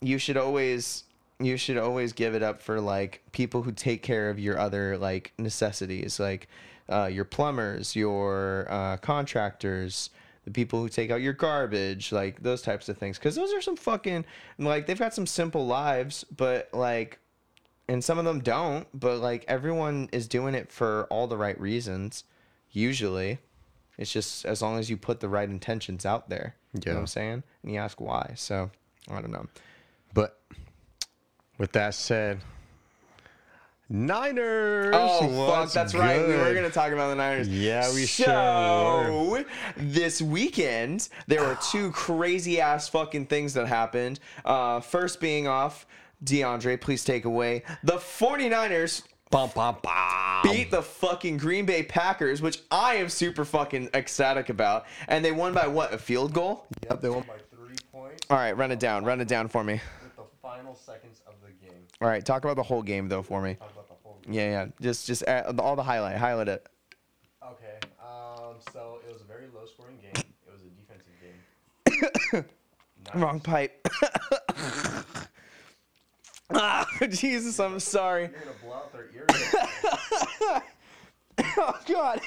[0.00, 1.02] you should always
[1.40, 4.96] you should always give it up for like people who take care of your other
[4.98, 6.48] like necessities like
[6.88, 10.10] uh, your plumbers your uh, contractors
[10.48, 13.18] the people who take out your garbage, like those types of things.
[13.18, 14.24] Because those are some fucking
[14.58, 17.18] like they've got some simple lives, but like,
[17.86, 18.86] and some of them don't.
[18.98, 22.24] But like everyone is doing it for all the right reasons.
[22.70, 23.38] Usually,
[23.98, 26.54] it's just as long as you put the right intentions out there.
[26.72, 27.00] You know what Yeah.
[27.00, 27.42] I'm saying?
[27.62, 28.32] And you ask why.
[28.36, 28.70] So
[29.10, 29.46] I don't know.
[30.14, 30.40] But
[31.58, 32.40] with that said,
[33.90, 34.94] Niners.
[34.94, 36.20] Oh fuck, that's right.
[36.26, 37.48] We were gonna talk about the Niners.
[37.48, 39.44] Yeah, we sure so,
[39.78, 44.20] this weekend there were two crazy ass fucking things that happened.
[44.44, 45.86] Uh, first being off,
[46.22, 47.62] DeAndre, please take away.
[47.82, 50.42] The 49ers Bum, bum, bum.
[50.42, 54.86] beat the fucking Green Bay Packers, which I am super fucking ecstatic about.
[55.06, 55.92] And they won by what?
[55.92, 56.66] A field goal?
[56.88, 59.04] Yep, they won by three points All right, run it down.
[59.04, 59.80] Run it down for me.
[60.02, 61.82] with the final seconds of the game.
[62.00, 63.54] All right, talk about the whole game though for me.
[63.54, 64.66] Talk about the whole Yeah, yeah.
[64.80, 66.16] Just just add, all the highlight.
[66.16, 66.66] Highlight it.
[67.44, 67.78] Okay.
[68.00, 68.54] Um.
[68.72, 70.24] So it was a very low-scoring game.
[70.46, 71.12] It was a defensive
[72.32, 72.44] game.
[73.20, 73.86] Wrong pipe.
[76.50, 78.22] ah, Jesus, I'm sorry.
[78.22, 80.62] You're gonna blow out their ears.
[81.56, 82.20] Oh God.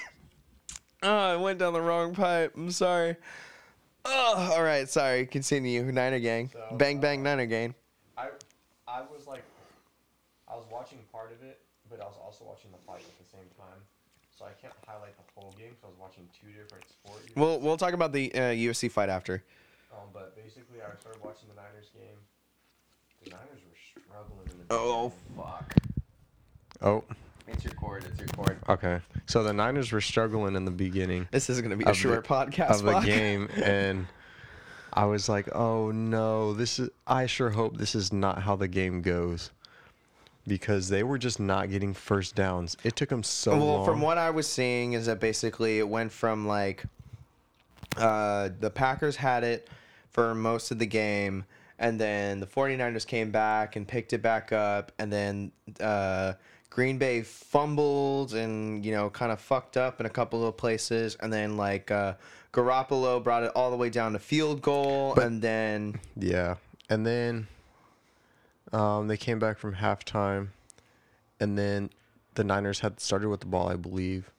[1.03, 2.53] Oh, I went down the wrong pipe.
[2.55, 3.15] I'm sorry.
[4.05, 4.87] Oh, all right.
[4.87, 5.25] Sorry.
[5.25, 5.83] Continue.
[5.91, 6.49] Niner gang.
[6.53, 7.75] So, bang bang uh, Niner gang.
[8.17, 8.29] I
[8.87, 9.43] I was like,
[10.47, 13.29] I was watching part of it, but I was also watching the fight at the
[13.29, 13.79] same time.
[14.37, 17.27] So I can't highlight the whole game because I was watching two different sports.
[17.35, 19.43] We'll we'll talk about the uh, UFC fight after.
[19.91, 22.17] Um, but basically, I started watching the Niners game.
[23.23, 24.60] The Niners were struggling in the.
[24.73, 25.73] Oh fuck.
[26.81, 27.03] Oh.
[27.47, 28.05] It's your cord.
[28.05, 28.57] It's your cord.
[28.69, 28.99] Okay.
[29.25, 32.01] So the Niners were struggling in the beginning This is gonna be a Of the-
[32.01, 32.69] short podcast.
[32.71, 33.03] of the fuck.
[33.05, 34.07] game, and
[34.93, 38.67] I was like, "Oh no, this is." I sure hope this is not how the
[38.69, 39.51] game goes,
[40.47, 42.77] because they were just not getting first downs.
[42.85, 43.85] It took them so well, long.
[43.85, 46.83] from what I was seeing is that basically it went from like
[47.97, 49.67] uh, the Packers had it
[50.09, 51.43] for most of the game,
[51.81, 56.33] and then the 49ers came back and picked it back up, and then uh,
[56.69, 61.17] Green Bay fumbled and you know kind of fucked up in a couple of places,
[61.19, 62.13] and then like uh,
[62.53, 66.55] Garoppolo brought it all the way down to field goal, But- and then Yeah,
[66.89, 67.47] and then
[68.71, 70.49] um, they came back from halftime,
[71.39, 71.89] and then
[72.35, 74.31] the Niners had started with the ball, I believe.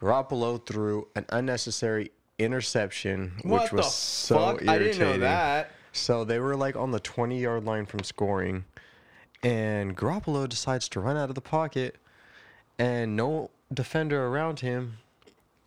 [0.00, 4.62] Garoppolo threw an unnecessary interception, what which was the so fuck?
[4.62, 4.68] irritating.
[4.70, 5.70] I didn't know that.
[5.92, 8.64] So they were like on the 20 yard line from scoring,
[9.42, 11.96] and Garoppolo decides to run out of the pocket,
[12.78, 14.98] and no defender around him,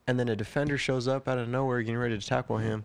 [0.07, 2.83] and then a defender shows up out of nowhere getting ready to tackle him,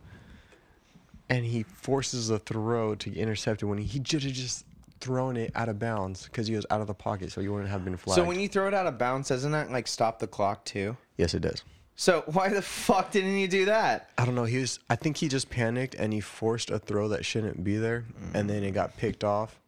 [1.28, 4.64] and he forces a throw to get intercepted when he should have just
[5.00, 7.70] thrown it out of bounds because he was out of the pocket, so he wouldn't
[7.70, 8.16] have been flagged.
[8.16, 10.96] So when you throw it out of bounds, doesn't that like stop the clock too?
[11.16, 11.62] yes, it does.
[11.98, 14.08] So why the fuck didn't you do that?
[14.16, 14.44] I don't know.
[14.44, 14.78] He was.
[14.88, 18.48] I think he just panicked and he forced a throw that shouldn't be there, and
[18.48, 19.58] then it got picked off.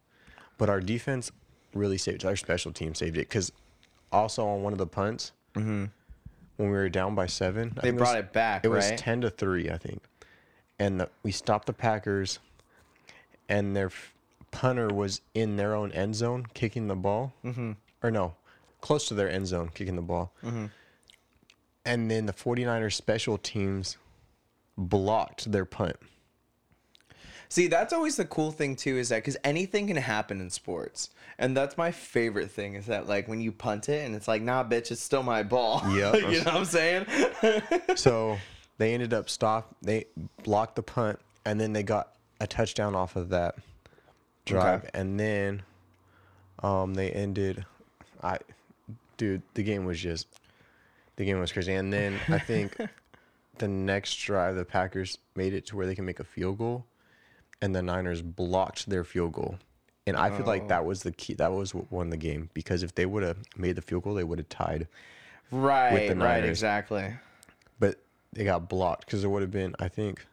[0.56, 1.30] But our defense
[1.74, 2.24] really saved.
[2.24, 3.52] Our special team saved it because
[4.12, 5.90] also on one of the punts, when
[6.58, 9.68] we were down by seven, They brought was- it back, It was ten to three,
[9.70, 10.02] I think,
[10.78, 12.38] and the, we stopped the Packers,
[13.48, 14.14] and their f-
[14.50, 17.72] punter was in their own end zone kicking the ball, mm-hmm.
[18.02, 18.34] or no,
[18.80, 20.32] close to their end zone kicking the ball.
[20.44, 20.66] Mm-hmm.
[21.90, 23.96] And then the 49ers special teams
[24.78, 25.96] blocked their punt.
[27.48, 31.10] See, that's always the cool thing too, is that because anything can happen in sports,
[31.36, 34.40] and that's my favorite thing is that like when you punt it and it's like,
[34.40, 35.82] nah, bitch, it's still my ball.
[35.90, 37.06] Yeah, you know what I'm saying?
[37.96, 38.38] So
[38.78, 39.74] they ended up stop.
[39.82, 40.04] They
[40.44, 43.56] blocked the punt, and then they got a touchdown off of that
[44.46, 44.90] drive, Okay.
[44.94, 45.62] and then
[46.62, 47.64] um, they ended.
[48.22, 48.38] I,
[49.16, 50.28] dude, the game was just,
[51.20, 52.78] the game was crazy, and then I think
[53.58, 56.86] the next drive, the Packers made it to where they can make a field goal,
[57.60, 59.58] and the Niners blocked their field goal.
[60.06, 61.34] And I feel like that was the key.
[61.34, 64.14] That was what won the game because if they would have made the field goal,
[64.14, 64.88] they would have tied.
[65.52, 67.12] right, the right, exactly.
[67.78, 67.96] but
[68.32, 70.24] they got blocked because there would have been, I think,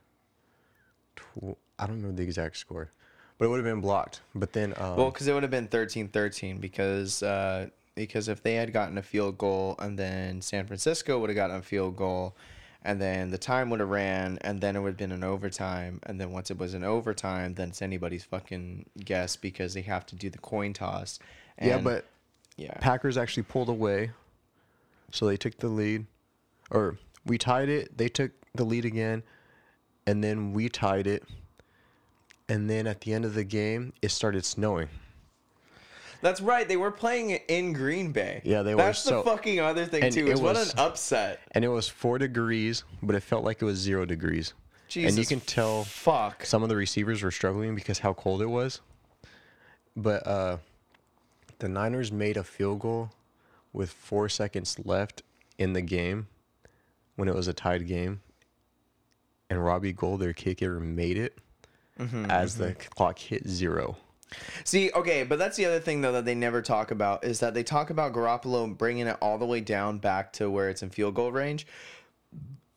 [1.18, 2.92] tw- I don't remember the exact score,
[3.38, 4.22] but it would have been blocked.
[4.34, 8.54] But then, um, Well, because it would have been 13-13 because uh, because if they
[8.54, 12.36] had gotten a field goal and then San Francisco would have gotten a field goal,
[12.84, 16.00] and then the time would have ran, and then it would have been an overtime,
[16.04, 20.06] and then once it was an overtime, then it's anybody's fucking guess because they have
[20.06, 21.20] to do the coin toss.
[21.60, 22.06] yeah, but
[22.56, 24.12] yeah, Packers actually pulled away,
[25.12, 26.06] so they took the lead,
[26.70, 27.98] or we tied it.
[27.98, 29.24] They took the lead again,
[30.06, 31.24] and then we tied it.
[32.48, 34.88] And then at the end of the game, it started snowing.
[36.22, 36.68] That's right.
[36.68, 38.42] They were playing it in Green Bay.
[38.44, 40.28] Yeah, they were, That's the so- fucking other thing too.
[40.28, 41.40] it Is what was- an upset.
[41.52, 44.54] and it was four degrees, but it felt like it was zero degrees.
[44.96, 46.46] and you can tell Fuck.
[46.46, 48.80] some of the receivers were struggling because how cold it was.
[49.96, 50.58] But uh,
[51.60, 53.12] the Niners made a field goal
[53.74, 55.24] with four seconds left
[55.58, 56.28] in the game
[57.16, 58.22] when it was a tied game,
[59.50, 61.38] and Robbie Gould, their kicker, made it
[62.30, 63.98] as the clock hit zero.
[64.64, 67.54] See, okay, but that's the other thing though that they never talk about is that
[67.54, 70.90] they talk about Garoppolo bringing it all the way down back to where it's in
[70.90, 71.66] field goal range,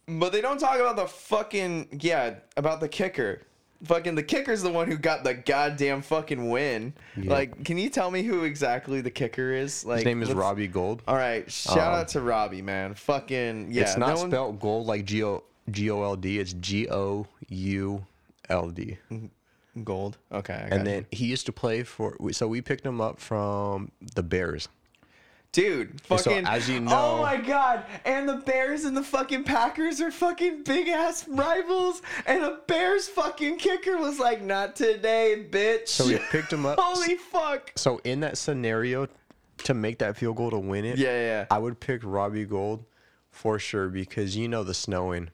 [0.07, 3.43] but they don't talk about the fucking yeah about the kicker.
[3.83, 6.93] Fucking the kicker's the one who got the goddamn fucking win.
[7.17, 7.31] Yeah.
[7.33, 9.87] Like, can you tell me who exactly the kicker is?
[9.87, 11.03] Like, His name is let's- Robbie Gould.
[11.09, 12.93] All right, shout Um, out to Robbie, man.
[12.93, 16.39] Fucking yeah, it's not no one- spelled gold like G O G O L D.
[16.39, 18.05] It's G O U
[18.51, 18.99] L D.
[19.85, 20.19] gold.
[20.33, 20.93] Okay, I got And you.
[20.95, 22.17] then he used to play for.
[22.33, 24.69] So we picked him up from the Bears.
[25.53, 26.47] Dude, so fucking.
[26.47, 27.85] as you know- oh my god!
[28.05, 32.03] And the Bears and the fucking Packers are fucking big ass rivals.
[32.25, 36.79] And a Bears fucking kicker was like, "Not today, bitch." So we picked him up.
[36.81, 37.73] Holy fuck!
[37.75, 39.09] So in that scenario,
[39.65, 41.21] to make that field goal to win it, Yeah, yeah.
[41.27, 41.47] yeah.
[41.51, 42.85] I would pick Robbie Gould
[43.33, 45.31] for sure because you know the snowing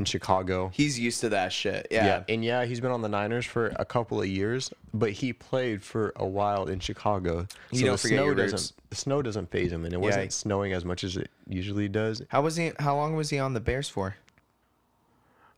[0.00, 0.70] in Chicago.
[0.74, 1.86] He's used to that shit.
[1.90, 2.24] Yeah.
[2.28, 5.82] and yeah, he's been on the Niners for a couple of years, but he played
[5.82, 7.46] for a while in Chicago.
[7.70, 8.52] You so don't the forget snow your roots.
[8.52, 11.88] doesn't the snow doesn't faze him, and it wasn't snowing as much as it usually
[11.88, 12.22] does.
[12.28, 12.72] How was he?
[12.78, 14.16] How long was he on the Bears for?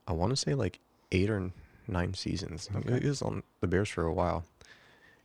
[0.06, 0.80] I want to say like
[1.12, 1.52] eight or
[1.86, 2.68] nine seasons.
[3.00, 4.44] He was on the Bears for a while,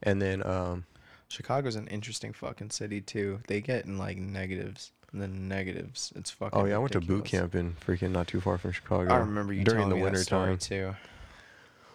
[0.04, 0.86] and then um,
[1.28, 3.40] Chicago's an interesting fucking city too.
[3.48, 4.92] They get in like negatives.
[5.14, 6.12] And then negatives.
[6.16, 6.60] It's fucking.
[6.60, 7.32] oh yeah, I went to boot ridiculous.
[7.52, 9.14] camp in freaking not too far from Chicago.
[9.14, 10.58] I remember you during telling the me winter that story time.
[10.58, 10.96] too.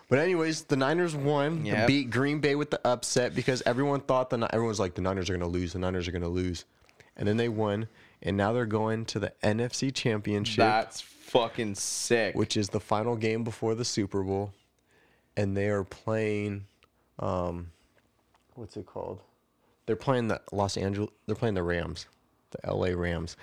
[0.08, 1.86] But anyways, the Niners won, Yep.
[1.86, 5.30] beat Green Bay with the upset because everyone thought the everyone was like the Niners
[5.30, 6.64] are going to lose, the Niners are going to lose,
[7.16, 7.88] and then they won,
[8.22, 12.34] and now they're going to the NFC Championship, That's fucking sick.
[12.34, 14.52] which is the final game before the Super Bowl,
[15.36, 16.64] and they are playing,
[17.18, 17.70] um,
[18.54, 19.20] what's it called?
[19.86, 21.10] They're playing the Los Angeles.
[21.26, 22.06] They're playing the Rams,
[22.52, 23.36] the LA Rams,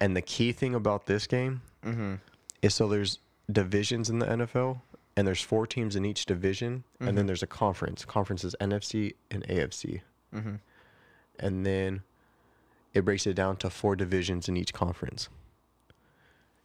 [0.00, 2.14] and the key thing about this game mm-hmm.
[2.62, 3.18] is so there's
[3.50, 4.80] divisions in the NFL,
[5.16, 7.26] and there's four teams in each division, and then mm-hmm.
[7.26, 8.04] there's a conference.
[8.04, 10.02] Conference is NFC and AFC,
[10.34, 10.56] mm-hmm.
[11.40, 12.02] and then
[12.94, 15.28] it breaks it down to four divisions in each conference.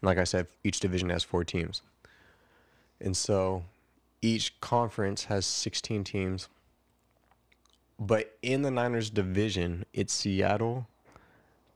[0.02, 1.82] And like I said, each division has four teams,
[3.02, 3.64] and so
[4.24, 6.48] each conference has 16 teams.
[8.00, 10.88] But in the Niners division, it's Seattle,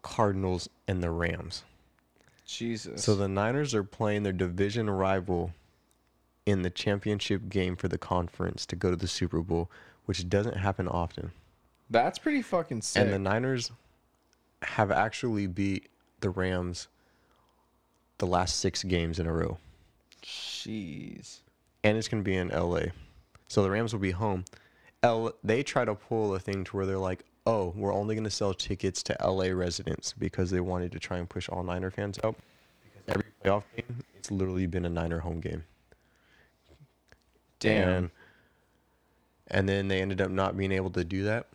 [0.08, 1.64] Cardinals, and the Rams.
[2.46, 3.04] Jesus.
[3.04, 5.54] So the Niners are playing their division rival
[6.46, 9.70] in the championship game for the conference to go to the Super Bowl,
[10.06, 11.32] which doesn't happen often.
[11.90, 13.04] That's pretty fucking sick.
[13.04, 13.72] And the Niners
[14.62, 15.90] have actually beat
[16.22, 16.88] the Rams
[18.18, 19.58] the last six games in a row.
[20.24, 21.40] Jeez.
[21.84, 22.92] And it's going to be in LA.
[23.50, 24.46] So the Rams will be home.
[25.04, 28.26] L- they try to pull a thing to where they're like, oh, we're only going
[28.26, 31.90] to sell tickets to LA residents because they wanted to try and push all Niner
[31.90, 32.36] fans out.
[32.84, 35.64] Because every playoff game, it's literally been a Niner home game.
[37.60, 37.90] Damn.
[37.90, 38.12] And,
[39.48, 41.48] and then they ended up not being able to do that.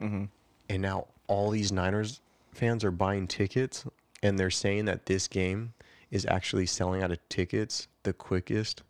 [0.00, 0.24] Mm-hmm.
[0.68, 2.20] And now all these Niners
[2.52, 3.86] fans are buying tickets,
[4.22, 5.72] and they're saying that this game
[6.10, 8.82] is actually selling out of tickets the quickest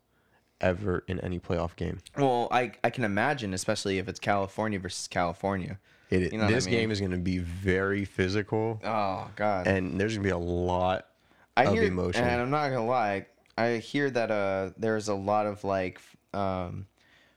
[0.61, 1.99] ever in any playoff game.
[2.17, 5.79] Well, I I can imagine, especially if it's California versus California.
[6.11, 6.75] It, You know what I this mean?
[6.75, 9.67] game is going to be very physical, Oh God.
[9.67, 11.07] and there's going to be a lot
[11.57, 12.25] I of hear, emotion.
[12.25, 13.27] and I'm not gonna lie.
[13.57, 16.01] I hear that uh, there's a lot of like
[16.33, 16.87] um,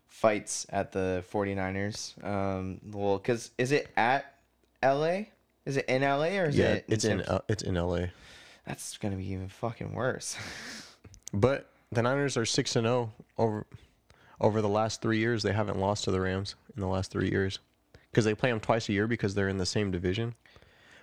[0.07, 2.23] fights at the 49ers.
[2.23, 4.35] Um, well, cause is it at
[4.83, 5.31] L.A.?
[5.65, 6.37] Is it in L.A.
[6.37, 6.85] or is yeah, it?
[6.87, 8.05] it's in uh, it's in LA.
[8.67, 10.37] That's gonna be even fucking worse.
[11.33, 13.65] But the Niners are six and zero over
[14.41, 15.43] over the last three years.
[15.43, 17.59] They haven't lost to the Rams in the last three years
[18.11, 20.35] because they play them twice a year because they're in the same division.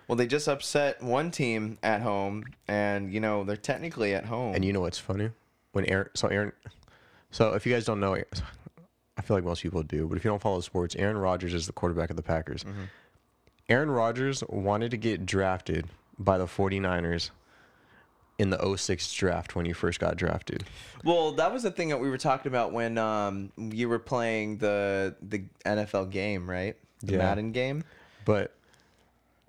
[0.07, 4.55] well, they just upset one team at home, and you know they're technically at home.
[4.55, 5.31] And you know what's funny?
[5.71, 6.51] When Aaron, so Aaron,
[7.31, 10.31] so if you guys don't know, I feel like most people do, but if you
[10.31, 12.65] don't follow sports, Aaron Rodgers is the quarterback of the Packers.
[13.69, 17.29] Aaron Rodgers wanted to get drafted by the 49ers
[18.39, 20.63] in the 06 draft when you first got drafted.
[21.03, 24.57] Well, that was the thing that we were talking about when um you were playing
[24.57, 26.75] the the NFL game, right?
[27.01, 27.17] The Yeah.
[27.19, 27.83] Madden game.
[28.25, 28.55] But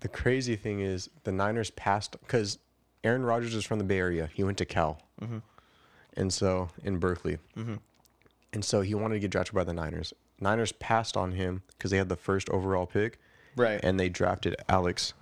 [0.01, 2.59] the crazy thing is the Niners passed because
[3.05, 4.29] Aaron Rodgers is from the Bay Area.
[4.33, 5.39] He went to Cal, mm-hmm.
[6.17, 7.75] and so in Berkeley, mm-hmm.
[8.53, 10.13] and so he wanted to get drafted by the Niners.
[10.41, 13.19] Niners passed on him because they had the first overall pick,
[13.57, 13.81] Right.
[13.83, 15.13] and they drafted Alex.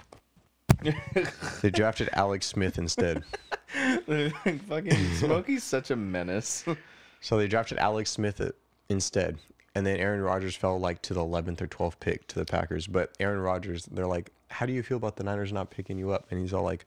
[1.62, 3.24] they drafted Alex Smith instead.
[4.06, 6.64] Fucking Smokey's such a menace.
[7.20, 8.50] So they drafted Alex Smith uh,
[8.88, 9.38] instead,
[9.78, 12.88] and then Aaron Rodgers fell like to the 11th or 12th pick to the Packers.
[12.88, 16.10] But Aaron Rodgers, they're like, "How do you feel about the Niners not picking you
[16.10, 16.84] up?" And he's all like,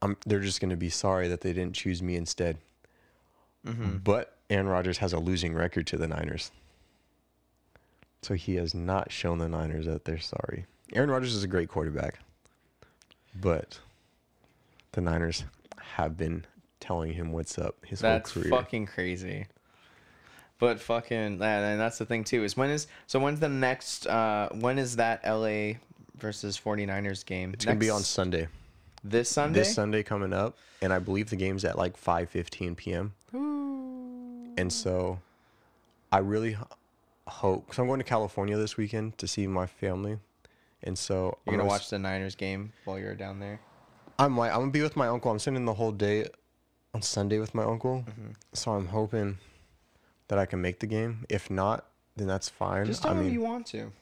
[0.00, 2.56] I'm, "They're just gonna be sorry that they didn't choose me instead."
[3.66, 3.98] Mm-hmm.
[3.98, 6.50] But Aaron Rodgers has a losing record to the Niners,
[8.22, 10.64] so he has not shown the Niners that they're sorry.
[10.94, 12.20] Aaron Rodgers is a great quarterback,
[13.38, 13.80] but
[14.92, 15.44] the Niners
[15.78, 16.46] have been
[16.80, 18.50] telling him what's up his That's whole career.
[18.50, 19.46] fucking crazy.
[20.58, 24.06] But fucking that and that's the thing too is when is so when's the next
[24.06, 25.74] uh when is that LA
[26.18, 27.52] versus 49ers game?
[27.52, 28.48] It's gonna be on Sunday.
[29.04, 29.58] this Sunday.
[29.60, 33.12] This Sunday coming up, and I believe the game's at like 5:15 p.m.
[34.58, 35.18] And so,
[36.10, 36.56] I really
[37.26, 37.66] hope.
[37.68, 40.18] Cause I'm going to California this weekend to see my family,
[40.82, 43.60] and so You're gonna s- watch the Niners game while you're down there.
[44.18, 44.48] I'm might.
[44.50, 45.30] I'm gonna be with my uncle.
[45.30, 46.26] I'm spending the whole day
[46.94, 48.30] on Sunday with my uncle, Mm-hmm.
[48.54, 49.36] so I'm hoping
[50.28, 51.24] that I can make the game.
[51.28, 52.86] If not, then that's fine.
[52.86, 53.92] Just I tell him mean, you want to.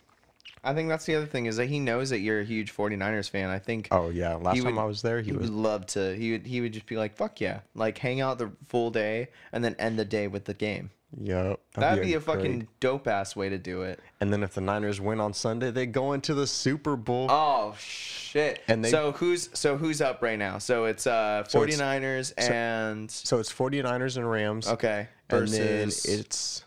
[0.67, 3.29] I think that's the other thing is that he knows that you're a huge 49ers
[3.29, 3.51] fan.
[3.51, 5.51] I think oh yeah, last time would- I was there, he, he was.
[5.51, 6.15] would love to.
[6.17, 9.29] He would he would just be like, "Fuck yeah!" Like hang out the full day
[9.53, 10.91] and then end the day with the game.
[11.21, 14.01] Yeah, That'd be a great- fucking dope ass way to do it.
[14.21, 17.27] And then if the Niners win on Sunday, they go into the Super Bowl.
[17.31, 18.61] Oh shit.
[18.67, 20.59] And they- so who's so who's up right now?
[20.59, 24.67] So it's uh So it's- 49ers and So it's 49ers and Rams.
[24.67, 26.65] okay And versus then it's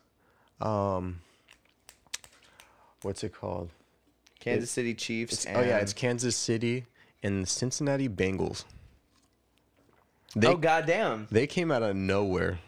[0.62, 1.22] um
[3.02, 3.70] what's it called?
[4.40, 6.86] Kansas City Chiefs and oh yeah, it's Kansas City
[7.24, 8.64] and the Cincinnati Bengals.
[10.36, 11.28] They Oh goddamn.
[11.32, 12.60] they came out of nowhere.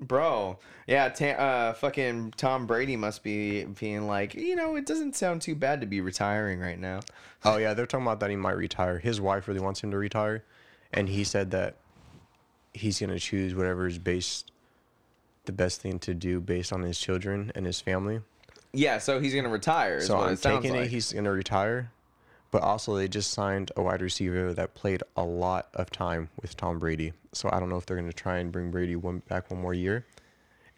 [0.00, 0.58] Bro.
[0.86, 5.42] Yeah, ta- uh fucking Tom Brady must be being like, you know, it doesn't sound
[5.42, 7.00] too bad to be retiring right now.
[7.44, 8.98] Oh yeah, they're talking about that he might retire.
[8.98, 10.44] His wife really wants him to retire,
[10.92, 11.76] and he said that
[12.72, 14.50] he's gonna choose whatever is based
[15.48, 18.20] the best thing to do based on his children and his family.
[18.74, 20.02] Yeah, so he's gonna retire.
[20.02, 20.82] So I'm it taking like.
[20.84, 21.90] it he's gonna retire,
[22.50, 26.54] but also they just signed a wide receiver that played a lot of time with
[26.54, 27.14] Tom Brady.
[27.32, 29.72] So I don't know if they're gonna try and bring Brady one back one more
[29.72, 30.04] year,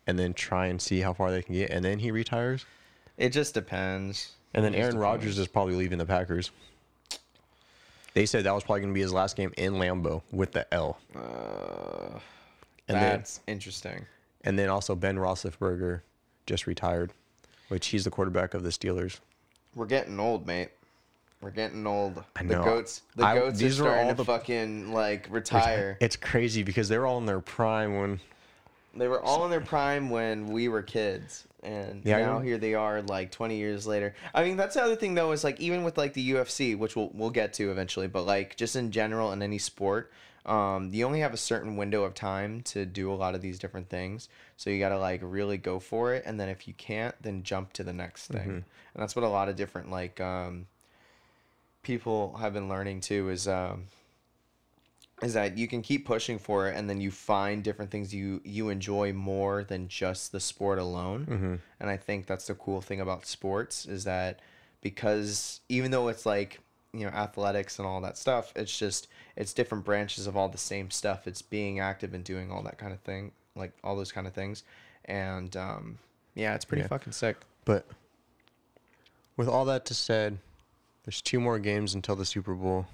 [0.07, 2.65] and then try and see how far they can get, and then he retires.
[3.19, 4.33] It just depends.
[4.55, 6.53] And then Aaron Rodgers is probably leaving the Packers.
[8.15, 10.99] They said that was probably gonna be his last game in Lambeau with the L.
[11.15, 12.19] Uh,
[12.89, 14.07] And then that's interesting.
[14.45, 16.01] And then also Ben Roethlisberger
[16.47, 17.13] just retired,
[17.69, 19.21] which he's the quarterback of the Steelers.
[19.75, 20.71] We're getting old, mate.
[21.41, 22.23] We're getting old.
[22.37, 22.59] I know.
[22.59, 25.97] The goats, the I- goats these are are all starting to the- fucking like retire.
[26.01, 28.21] It's crazy because they were all in their prime when
[28.95, 32.75] They were all in their prime when we were kids, and Yeah, now here they
[32.75, 34.15] are, like twenty years later.
[34.35, 36.97] I mean, that's the other thing though is like even with like the UFC, which
[36.97, 40.11] we'll we'll get to eventually, but like just in general in any sport,
[40.47, 43.59] um, you only have a certain window of time to do a lot of these
[43.59, 44.29] different things.
[44.57, 47.43] So you got to like really go for it, and then if you can't, then
[47.43, 48.41] jump to the next thing.
[48.41, 48.51] Mm-hmm.
[48.51, 50.67] And that's what a lot of different like um,
[51.83, 53.47] people have been learning too is.
[53.49, 53.85] Um,
[55.23, 58.41] is that you can keep pushing for it and then you find different things you
[58.43, 61.55] you enjoy more than just the sport alone Mm-hmm.
[61.79, 64.41] and i think that's the cool thing about sports is that
[64.81, 66.61] because even though it's like
[66.93, 70.59] you know athletics and all that stuff it's just it's different branches of all the
[70.59, 74.11] same stuff it's being active and doing all that kind of thing like all those
[74.11, 74.65] kind of things
[75.05, 75.99] and um
[76.35, 76.89] yeah it's pretty Yeah.
[76.89, 77.87] fucking sick But
[79.37, 80.39] with all that to said,
[81.05, 82.87] there's two more games until the Super Bowl.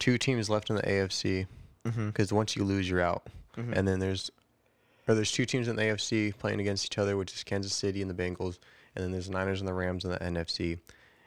[0.00, 1.46] Two teams left in the AFC
[1.86, 2.06] Mm-hmm.
[2.08, 3.26] because once you lose, you're out.
[3.56, 4.30] And then there's
[5.08, 8.00] or there's two teams in the AFC playing against each other, which is Kansas City
[8.02, 8.58] and the Bengals,
[8.96, 10.78] and then there's the Niners and the Rams in the NFC.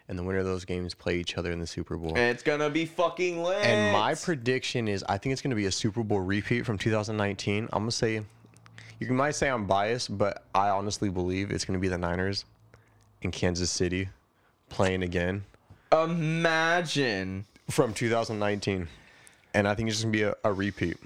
[0.08, 2.10] And the winner of those games play each other in the Super Bowl.
[2.10, 5.66] and it's gonna be fucking lit And my prediction is I think it's to be
[5.66, 7.70] a Super Bowl repeat from 2019.
[7.74, 8.22] I'm to say,
[9.00, 12.46] you might say I'm biased, but I honestly believe it's to be the Niners
[13.22, 14.10] in Kansas City
[14.70, 15.44] playing again
[16.04, 18.88] imagine from 2019.
[19.54, 20.98] And I think it's going to be a, a repeat.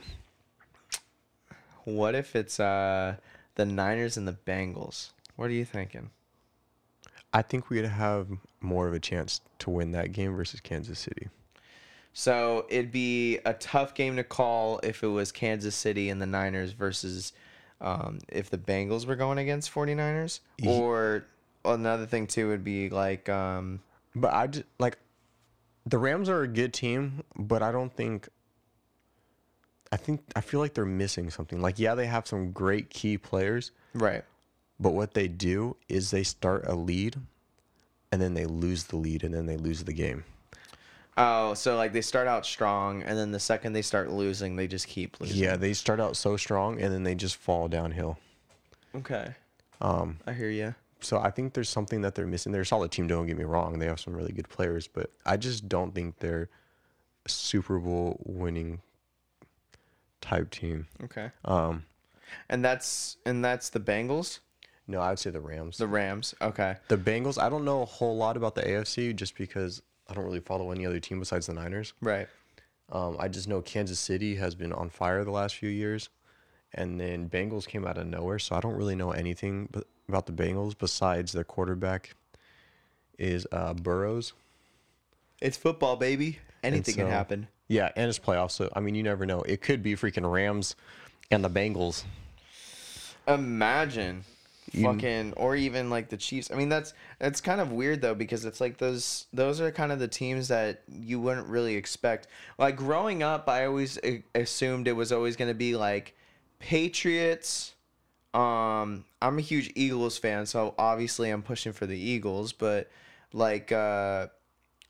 [1.86, 3.16] What if it's uh
[3.56, 5.10] the Niners and the Bengals?
[5.36, 6.12] What are you thinking?
[7.34, 8.28] I think we'd have
[8.60, 11.30] more of a chance to win that game versus Kansas City.
[12.14, 16.26] So it'd be a tough game to call if it was Kansas City and the
[16.26, 17.34] Niners versus
[17.82, 20.40] um, if the Bengals were going against 49ers.
[20.66, 21.26] Or
[21.64, 23.80] another thing too would be like um,
[24.16, 24.98] But I just, like,
[25.86, 28.30] the Rams are a good team, but I don't think.
[29.92, 31.62] I think I feel like they're missing something.
[31.62, 34.24] Like, yeah, they have some great key players, right.
[34.80, 37.18] But what they do is they start a lead
[38.12, 40.24] and then they lose the lead and then they lose the game.
[41.18, 44.68] Oh, so like they start out strong, and then the second they start losing, they
[44.68, 45.36] just keep losing.
[45.38, 48.18] Yeah, they start out so strong and then they just fall downhill.
[48.96, 49.34] Okay.
[49.82, 50.76] Um, I hear you.
[51.02, 52.52] so I think there's something that they're missing.
[52.54, 53.80] They're a solid team, don't get me wrong.
[53.80, 56.50] They have some really good players, but I just don't think they're
[57.26, 58.80] a Super Bowl winning
[60.22, 60.88] type team.
[61.04, 61.32] Okay.
[61.44, 61.84] Um,
[62.50, 64.40] And that's and that's the Bengals,
[64.90, 65.78] no, I would say the Rams.
[65.78, 66.34] the Rams.
[66.42, 66.76] Okay.
[66.88, 70.26] The Bengals, I don't know a whole lot about the AFC just because I don't
[70.26, 71.94] really follow any other team besides the Niners.
[72.02, 72.28] Right.
[72.92, 76.10] Um, I just know Kansas City has been on fire the last few years.
[76.74, 79.70] And then Bengals came out of nowhere, so I don't really know anything
[80.08, 82.16] about the Bengals besides their quarterback
[83.18, 84.34] is uh, Burrows.
[85.42, 86.40] It's football, baby.
[86.64, 87.48] Anything can happen.
[87.68, 89.42] Yeah, and it's playoffs, so I mean, you never know.
[89.42, 90.76] It could be freaking Rams
[91.32, 92.04] and the Bengals.
[93.28, 94.24] Imagine.
[94.74, 96.52] Fucking or even like the Chiefs.
[96.52, 99.92] I mean that's that's kind of weird though because it's like those those are kind
[99.92, 102.28] of the teams that you wouldn't really expect.
[102.58, 103.98] Like growing up, I always
[104.36, 106.16] assumed it was always going to be like
[106.60, 107.74] Patriots.
[108.34, 112.54] Um, I'm a huge Eagles fan, so obviously I'm pushing for the Eagles.
[112.54, 112.90] But
[113.34, 114.28] like, uh,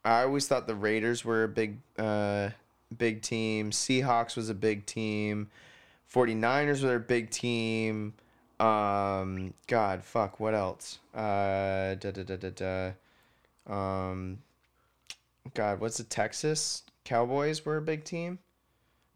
[0.03, 2.49] I always thought the Raiders were a big, uh,
[2.95, 3.71] big team.
[3.71, 5.49] Seahawks was a big team.
[6.13, 8.13] 49ers were a big team.
[8.59, 10.99] Um, God, fuck, what else?
[11.15, 12.91] Uh, da da da da da.
[13.73, 14.39] Um,
[15.53, 18.37] God, what's the Texas Cowboys were a big team.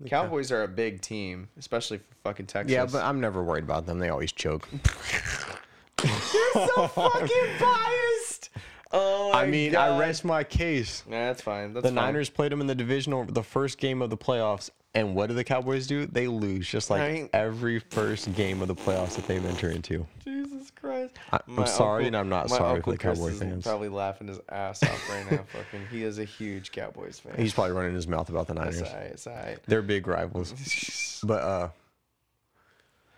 [0.07, 2.73] Cowboys are a big team, especially for fucking Texas.
[2.73, 3.99] Yeah, but I'm never worried about them.
[3.99, 4.67] They always choke.
[6.03, 7.29] You're so fucking
[7.59, 8.49] biased.
[8.91, 11.03] Oh, I mean, I rest my case.
[11.07, 11.73] Nah, that's fine.
[11.73, 11.95] That's The fine.
[11.95, 15.33] Niners played them in the divisional, the first game of the playoffs, and what do
[15.33, 16.05] the Cowboys do?
[16.05, 17.29] They lose, just like Right.
[17.33, 20.05] every first game of the playoffs that they enter into.
[20.23, 21.15] Jesus Christ.
[21.31, 23.63] I- I'm sorry, and I'm not sorry for the Chris Cowboy is fans.
[23.63, 25.43] Probably laughing his ass off right now.
[25.51, 27.33] Fucking, he is a huge Cowboys fan.
[27.37, 28.79] He's probably running his mouth about the Niners.
[28.81, 28.95] It's Niners.
[28.95, 29.11] alright.
[29.13, 29.59] It's alright.
[29.65, 31.69] They're big rivals, but uh,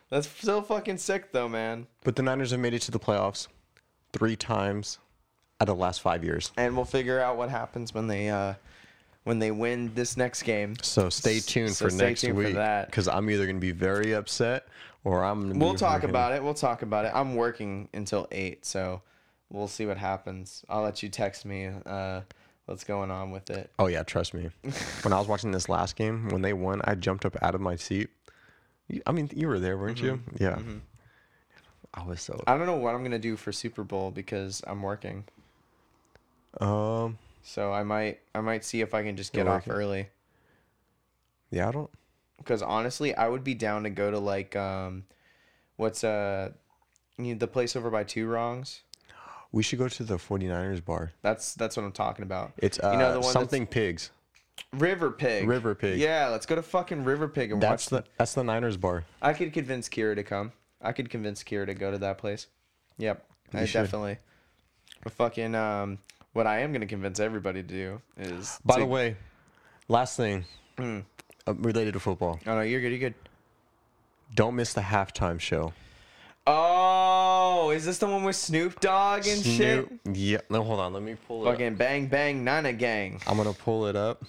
[0.10, 1.88] That's so fucking sick though, man.
[2.04, 3.48] but the Niners have made it to the playoffs
[4.14, 5.00] three times
[5.60, 6.52] out of the last five years.
[6.58, 8.54] And we'll figure out what happens when they uh
[9.26, 10.76] when they win this next game.
[10.82, 12.86] So stay tuned So for stay next tuned for week that.
[12.88, 14.66] because I'm either gonna be very upset
[15.04, 15.60] or I'm.
[15.60, 16.42] We'll be talk freaking- about it.
[16.44, 17.12] We'll talk about it.
[17.14, 19.02] I'm working until eight, so
[19.52, 20.64] we'll see what happens.
[20.70, 22.22] I'll let you text me uh
[22.66, 23.70] what's going on with it.
[23.78, 24.50] Oh yeah, trust me.
[25.04, 27.62] when I was watching this last game, when they won, I jumped up out of
[27.62, 28.10] my seat.
[29.08, 30.22] I mean, you were there, weren't you?
[30.38, 30.44] Mm-hmm.
[30.44, 30.60] Yeah.
[31.96, 32.44] I was so.
[32.46, 35.24] I don't know what I'm gonna do for Super Bowl because I'm working.
[36.60, 37.18] Um.
[37.48, 40.10] So I might I might see if I can just get off early.
[41.52, 41.92] Yeah, I don't.
[42.40, 45.04] Because honestly, I would be down to go to like um,
[45.78, 46.50] what's uh,
[47.20, 48.82] you know, the place over by Two Wrongs.
[49.52, 51.12] We should go to the 49ers bar.
[51.22, 52.52] That's that's what I'm talking about.
[52.58, 54.10] It's uh, you know the one something pigs.
[54.74, 55.48] River Pig.
[55.48, 56.00] River Pig.
[56.00, 58.04] Yeah, let's go to fucking River Pig and That's watch.
[58.04, 59.04] the that's the Niners bar.
[59.22, 60.52] I could convince Kira to come.
[60.82, 62.48] I could convince Kira to go to that place.
[62.98, 63.24] Yep,
[63.54, 63.84] You I should.
[63.84, 64.18] definitely.
[65.04, 66.00] But fucking um,
[66.36, 68.60] what I am gonna convince everybody to do is.
[68.66, 69.16] By to- the way,
[69.88, 70.46] last thing
[70.78, 71.06] Mm.
[71.48, 72.40] uh, related to football.
[72.46, 72.90] Oh no, you're good.
[72.90, 73.14] You're good.
[74.36, 75.74] Don't miss the halftime show.
[76.48, 79.88] Oh, is this the one with Snoop Dogg and shit?
[80.12, 80.42] Yeah.
[80.50, 80.94] No, hold on.
[80.94, 81.48] Let me pull it.
[81.48, 81.54] Up.
[81.56, 83.22] Fucking bang bang Nana gang.
[83.28, 84.24] I'm gonna pull it up.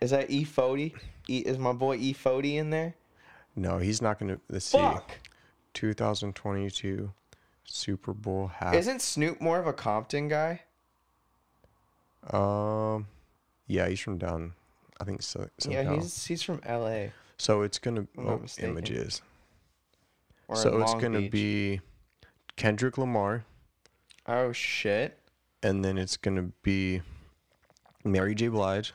[0.00, 0.94] Is that E Fody?
[1.28, 2.94] E, is my boy E Fody in there?
[3.56, 4.38] No, he's not gonna.
[4.50, 4.78] Let's see.
[4.78, 5.12] Fuck.
[5.72, 7.12] 2022
[7.64, 8.74] Super Bowl half.
[8.74, 10.60] Isn't Snoop more of a Compton guy?
[12.32, 13.06] Um,
[13.66, 14.54] yeah, he's from down.
[15.00, 15.48] I think so.
[15.68, 17.12] Yeah, he's he's from L.A.
[17.38, 19.22] So it's gonna oh, images.
[20.48, 21.30] Or so it's gonna Beach.
[21.30, 21.80] be
[22.56, 23.44] Kendrick Lamar,
[24.26, 25.18] Oh shit.
[25.62, 27.02] and then it's gonna be
[28.04, 28.48] Mary J.
[28.48, 28.92] Blige.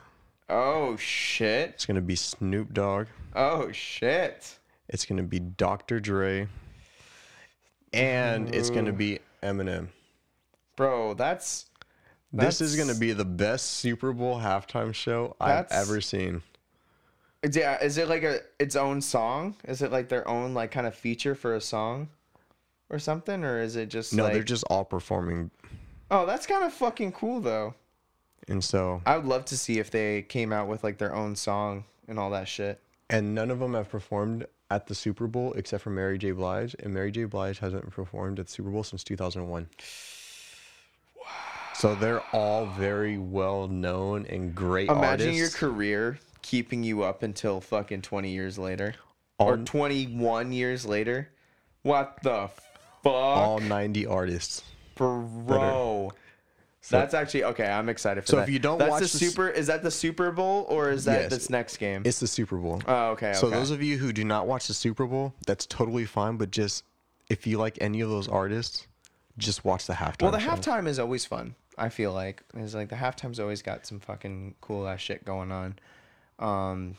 [0.48, 1.70] Oh shit.
[1.70, 3.06] It's gonna be Snoop Dogg.
[3.34, 4.58] Oh shit.
[4.88, 6.00] It's gonna be Dr.
[6.00, 6.48] Dre.
[7.92, 9.88] And it's gonna be Eminem.
[10.76, 11.66] Bro, that's
[12.32, 16.42] This is gonna be the best Super Bowl halftime show I've ever seen.
[17.50, 19.56] Yeah, Is it like a its own song?
[19.66, 22.08] Is it like their own like kind of feature for a song,
[22.90, 24.34] or something, or is it just No, like?
[24.34, 25.50] they're just all performing,
[26.10, 27.74] Oh, that's kind of fucking cool though.
[28.48, 31.34] and so I would love to see if they came out with like their own
[31.34, 32.80] song and all that shit.
[33.08, 36.30] and none of them have performed at the Super Bowl except for Mary J.
[36.32, 37.24] Blige, and Mary J.
[37.24, 39.68] Blige hasn't performed at the Super Bowl since 2001.
[41.80, 47.58] So they're all very well known and great Imagine your career keeping you up until
[47.62, 48.94] fucking 20 years later
[49.38, 51.30] or 21 years later.
[51.80, 52.50] What the
[53.02, 54.62] fuck, all 90 artists.
[54.94, 56.12] bro?
[56.82, 57.64] So, That's actually okay.
[57.64, 58.42] I'm excited for So that.
[58.42, 61.06] if you don't that's watch the the super, is that the Super Bowl or is
[61.06, 61.30] that Yes.
[61.30, 62.02] this next game?
[62.04, 62.82] It's the Super Bowl.
[62.88, 63.32] oh, okay.
[63.32, 63.56] So okay.
[63.56, 66.36] those of you who do not watch the Super Bowl, that's totally fine.
[66.36, 66.84] But just
[67.30, 68.86] if you like any of those artists,
[69.38, 70.22] just watch the halftime.
[70.22, 70.50] well, the show.
[70.50, 71.54] halftime is always fun.
[71.80, 75.50] I feel like is like the halftime's always got some fucking cool ass shit going
[75.50, 75.78] on.
[76.38, 76.96] Um,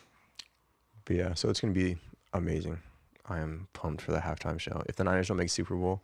[1.06, 1.98] But yeah, so it's gonna be
[2.34, 2.80] amazing.
[3.30, 4.84] I am pumped for the halftime show.
[4.90, 6.02] If the Niners don't make Super Bowl,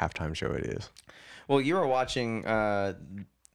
[0.00, 0.88] halftime show it is.
[1.48, 2.94] Well, you were watching uh,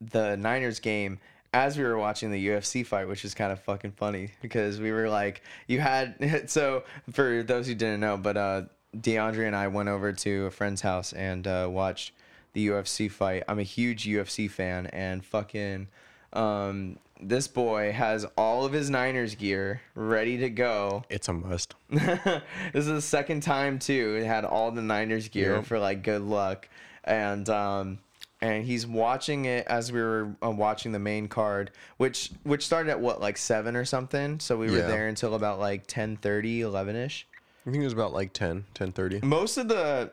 [0.02, 1.20] the Niners game
[1.54, 4.92] as we were watching the UFC fight, which is kind of fucking funny because we
[4.92, 8.64] were like, you had so for those who didn't know, but uh,
[8.98, 12.12] DeAndre and I went over to a friend's house and uh, watched
[12.56, 13.44] the UFC fight.
[13.48, 15.88] I'm a huge UFC fan, and fucking
[16.34, 21.04] um, this boy has all of his Niners gear ready to go.
[21.10, 21.76] It's a must.
[21.90, 22.42] this
[22.74, 24.18] is the second time too.
[24.20, 25.66] It had all the Niners gear Yep.
[25.66, 26.68] for like good luck,
[27.04, 28.00] and um,
[28.42, 32.90] and he's watching it as we were uh, watching the main card, which which started
[32.90, 34.40] at what like seven or something.
[34.40, 34.88] So we were Yeah.
[34.88, 37.28] there until about like 10:30, 11 ish.
[37.68, 40.12] I think it was about like 10, 10 Most of the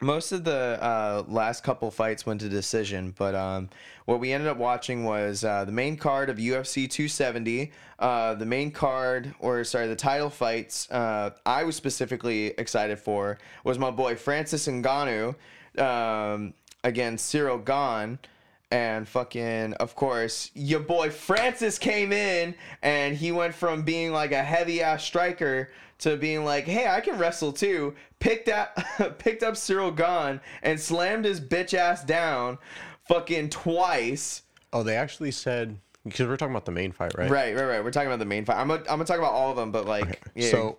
[0.00, 3.68] most of the uh, last couple fights went to decision, but um,
[4.04, 7.72] what we ended up watching was uh, the main card of UFC 270.
[7.98, 13.38] Uh, the main card, or sorry, the title fights uh, I was specifically excited for
[13.64, 15.34] was my boy Francis Ngannou
[15.78, 18.18] um, against Cyril Gane.
[18.70, 24.32] And fucking, of course, your boy Francis came in and he went from being like
[24.32, 27.94] a heavy ass striker to being like, hey, I can wrestle too.
[28.18, 28.78] Picked up,
[29.18, 32.58] picked up Cyril Gane and slammed his bitch ass down
[33.08, 34.42] fucking twice.
[34.72, 37.30] Oh, they actually said because we're talking about the main fight, right?
[37.30, 37.84] Right, right, right.
[37.84, 38.58] We're talking about the main fight.
[38.58, 40.50] I'm gonna, I'm gonna talk about all of them, but like, yeah.
[40.50, 40.78] So,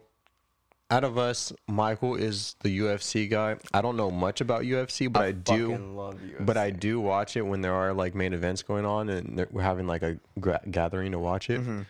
[0.92, 3.58] out of us, Michael is the UFC guy.
[3.74, 5.76] I don't know much about UFC, but I, do.
[5.78, 6.46] love UFC.
[6.46, 9.62] But I do watch it when there are like main events going on, and we're
[9.62, 11.62] having like a gra- gathering to watch it.
[11.62, 11.82] Mm-hmm.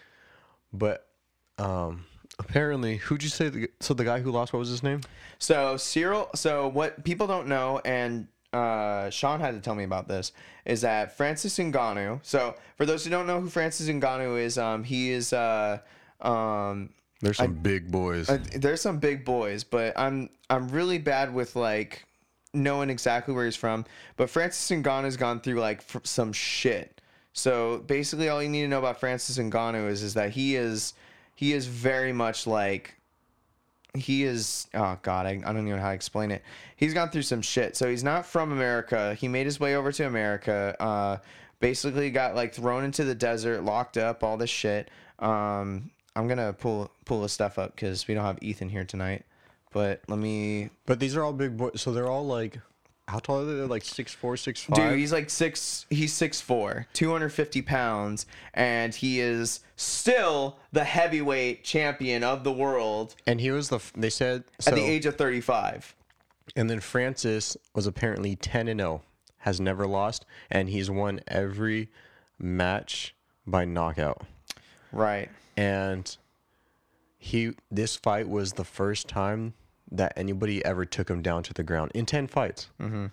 [0.73, 1.07] But
[1.57, 2.05] um,
[2.39, 3.49] apparently, who'd you say?
[3.49, 5.01] The, so the guy who lost, what was his name?
[5.37, 10.09] So Cyril, so what people don't know, and uh, Sean had to tell me about
[10.09, 10.33] this,
[10.65, 12.19] is that Francis Ngannou.
[12.23, 15.79] So for those who don't know who Francis Ngannou is, um, he is uh,
[16.19, 16.89] um,
[17.21, 18.29] There's some big boys.
[18.29, 22.05] uh, there's some big boys, but I'm I'm really bad with like
[22.53, 23.85] knowing exactly where he's from.
[24.15, 27.01] But Francis Ngannou's gone through like f- some shit.
[27.33, 30.93] So basically, all you need to know about Francis Ngannou is is that he is
[31.35, 32.95] he is very much like
[33.95, 36.43] he is oh god I, I don't even know how to explain it
[36.75, 39.91] he's gone through some shit so he's not from america he made his way over
[39.91, 41.17] to america uh
[41.59, 45.89] basically got like thrown into the desert locked up all this shit um
[46.19, 49.25] i'm gonna pull pull the stuff up because we don't have ethan here tonight
[49.71, 51.73] but let me but these are all big boys.
[51.81, 52.59] So they're all like,
[53.07, 53.53] how tall are they?
[53.53, 54.75] They're like six four, six five.
[54.91, 55.85] Dude, he's like six.
[55.91, 62.43] He's six four, two hundred fifty pounds, and he is still the heavyweight champion of
[62.43, 63.75] the world and he was the.
[63.75, 65.95] f- They said so, at the age of thirty five.
[66.55, 69.03] And then Francis was apparently 10 and 0,
[69.39, 71.89] has never lost, and he's won every
[72.39, 73.13] match
[73.45, 74.23] by knockout.
[74.91, 75.29] Right.
[75.59, 76.17] And
[77.17, 79.53] he this fight was the first time
[79.91, 82.69] that anybody ever took him down to the ground in 10 fights.
[82.79, 83.11] and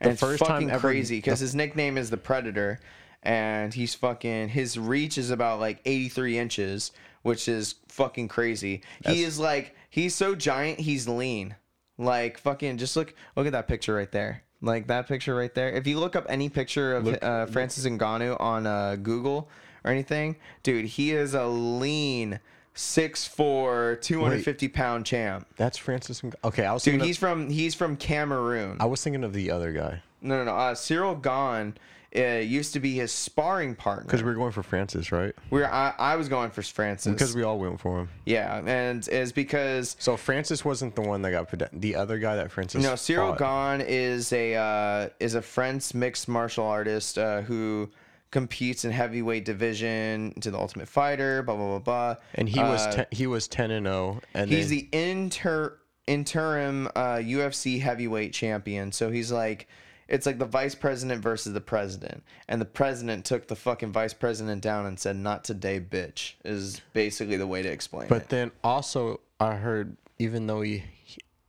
[0.00, 2.78] it's first time fucking ever- crazy because his nickname is the Predator,
[3.22, 6.92] and he's fucking his reach is about like 83 inches,
[7.22, 8.82] which is fucking crazy.
[9.04, 11.56] he is like he's so giant, he's lean.
[11.98, 14.42] Like fucking, just look look at that picture right there.
[14.62, 15.70] Like that picture right there.
[15.70, 19.48] If you look up any picture of uh, Francis Ngannou on uh, Google
[19.84, 22.40] or anything, dude, he is a lean
[22.74, 25.46] 6'4", 250 pound champ.
[25.56, 26.22] That's Francis.
[26.22, 28.76] Ng- Okay, I was Dude, thinking he's of, from he's from Cameroon.
[28.80, 30.56] I was thinking of the other guy No, no, no.
[30.56, 31.74] Uh, Cyril Gane
[32.16, 34.04] uh, used to be his sparring partner.
[34.04, 35.32] because we were going for Francis, right?
[35.50, 37.12] we were, I, I was going for Francis.
[37.12, 38.08] Because we all went for him.
[38.26, 41.62] yeah, and is because So Francis wasn't the one that got put.
[41.72, 42.82] The other guy that Francis.
[42.82, 43.78] no, Cyril fought.
[43.78, 47.88] Gane is a uh, is a French mixed martial artist uh, who
[48.30, 51.42] competes in heavyweight division to the Ultimate Fighter.
[51.42, 52.16] Blah blah blah blah.
[52.34, 55.76] and he was Uh, ten, he was ten and zero, and he's then, the inter
[56.06, 58.92] interim uh, UFC heavyweight champion.
[58.92, 59.68] So he's like,
[60.08, 64.14] it's like the vice president versus the president, and the president took the fucking vice
[64.14, 68.18] president down and said, "Not today, bitch." Is basically the way to explain But it.
[68.22, 70.84] But then also, I heard even though he-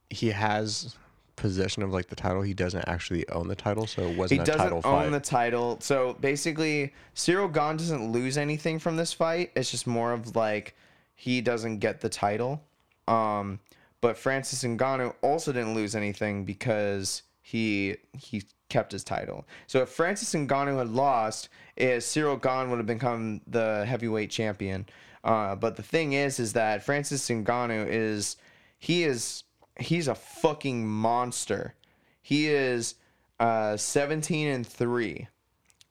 [0.10, 0.96] he has
[1.42, 4.46] possession of like the title, he doesn't actually own the title, so it wasn't a
[4.46, 9.52] doesn't own the title, so basically, Cyril Gane doesn't lose anything from this fight.
[9.56, 10.76] It's just more of like
[11.16, 12.62] he doesn't get the title.
[13.08, 13.60] Um,
[14.02, 19.46] but Francis Ngannou also didn't lose anything because he he kept his title.
[19.66, 24.86] So if Francis Ngannou had lost, is Cyril Gane would have become the heavyweight champion.
[25.24, 28.38] Uh, but the thing is, is that Francis Ngannou is
[28.78, 29.44] he is
[29.80, 31.76] he's a fucking monster.
[32.22, 32.96] He is
[33.40, 35.28] uh, 17 and three,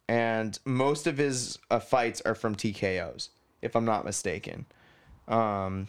[0.08, 3.30] and most of his uh, fights are from TKOs,
[3.62, 4.66] if I'm not mistaken.
[5.28, 5.88] Um,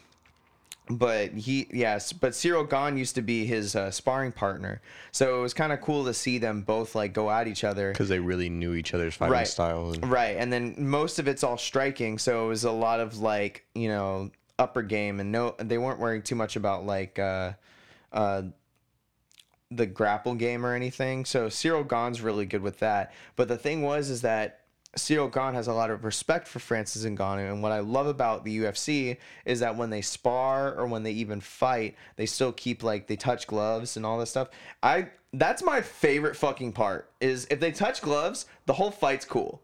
[0.89, 4.81] but he yes but cyril gane used to be his uh, sparring partner
[5.11, 7.91] so it was kind of cool to see them both like go at each other
[7.93, 9.47] because they really knew each other's fighting Right.
[9.47, 9.97] styles.
[9.97, 13.19] And, right and then most of it's all striking so it was a lot of
[13.19, 17.53] like you know upper game and no they weren't worrying too much about like uh
[18.12, 18.43] uh
[19.70, 23.82] the grapple game or anything so cyril gane's really good with that but the thing
[23.82, 24.62] was is that
[24.95, 28.43] Cyril Gane has a lot of respect for Francis Ngannou, and what I love about
[28.43, 32.84] the UFC is that when they spar or when they even fight, they still keep
[32.84, 34.49] like they touch gloves and all this stuff.
[34.84, 39.62] I that's my favorite fucking part is if they touch gloves, the whole fight's cool.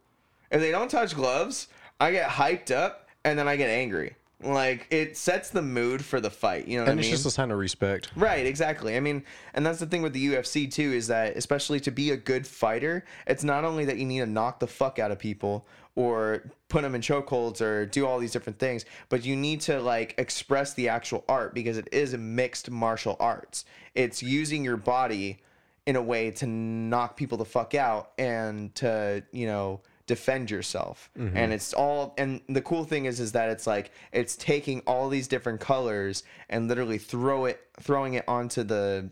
[0.49, 1.67] If they don't touch gloves,
[1.99, 4.15] I get hyped up and then I get angry.
[4.43, 6.67] Like it sets the mood for the fight.
[6.67, 7.11] You know and I it's mean?
[7.11, 8.11] just a sign of respect.
[8.15, 8.95] Right, exactly.
[8.95, 9.23] I mean,
[9.55, 12.45] and that's the thing with the UFC too is that especially to be a good
[12.45, 16.43] fighter, it's not only that you need to knock the fuck out of people or
[16.69, 20.13] put them in chokeholds or do all these different things, but you need to like
[20.19, 23.65] express the actual art because it is a mixed martial arts.
[23.95, 25.39] It's using your body
[25.87, 31.11] in a way to knock people the fuck out and to, you know, defend yourself.
[31.37, 35.09] And it's all and the cool thing is is that it's like it's taking all
[35.09, 39.09] these different colors and literally throw it throwing it onto the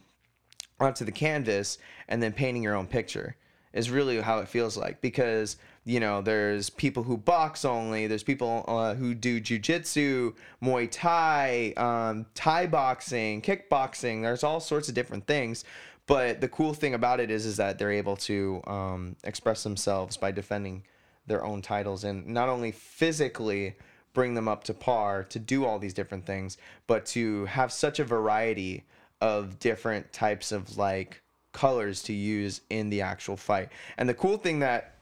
[0.79, 1.77] onto the canvas
[2.07, 3.35] and then painting your own picture
[3.73, 5.01] is really how it feels like.
[5.01, 10.89] Because you know there's people who box only there's people uh, who do jujitsu muay
[10.91, 15.63] thai um, thai boxing kickboxing there's all sorts of different things
[16.07, 20.17] but the cool thing about it is is that they're able to um, express themselves
[20.17, 20.83] by defending
[21.27, 23.75] their own titles and not only physically
[24.13, 27.99] bring them up to par to do all these different things but to have such
[27.99, 28.83] a variety
[29.21, 34.37] of different types of like colors to use in the actual fight and the cool
[34.37, 34.95] thing that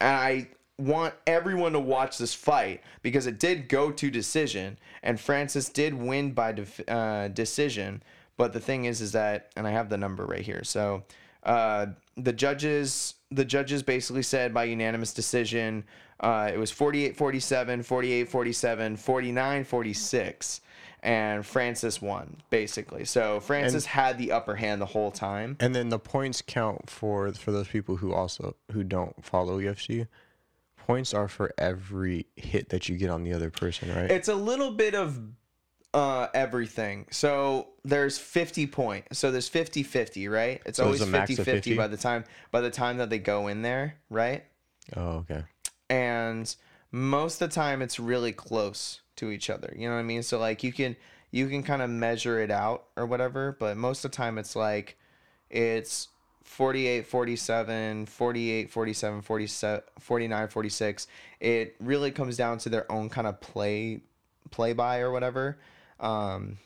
[0.00, 5.18] and I want everyone to watch this fight because it did go to decision, and
[5.18, 8.02] Francis did win by def- uh, decision.
[8.38, 10.64] But the thing is, is that, and I have the number right here.
[10.64, 11.02] So
[11.42, 11.86] uh,
[12.16, 15.84] the judges, the judges basically said by unanimous decision,
[16.20, 20.60] uh, it was 48 47, 48 47, 49 46.
[21.00, 23.04] And Francis won, basically.
[23.04, 25.56] So Francis had the upper hand the whole time.
[25.60, 30.08] And then the points count for for those people who also who don't follow UFC.
[30.76, 34.10] Points are for every hit that you get on the other person, right?
[34.10, 35.20] It's a little bit of
[35.94, 37.06] uh, everything.
[37.10, 39.06] So there's 50 point.
[39.12, 40.60] So there's 50 50, right?
[40.66, 41.76] It's So always there's a max 50 of 50 50?
[41.76, 44.44] by the time by the time that they go in there, right?
[44.96, 45.44] oh, okay.
[45.90, 46.54] And
[46.92, 49.72] most of the time it's really close to each other.
[49.76, 50.22] You know what I mean?
[50.22, 50.96] So like you can
[51.30, 54.54] you can kind of measure it out or whatever, but most of the time it's
[54.56, 54.96] like
[55.50, 56.08] it's
[56.44, 61.06] 48 47 48 47 47 49 46
[61.40, 64.00] it really comes down to their own kind of play
[64.50, 65.58] play by or whatever
[66.00, 66.58] um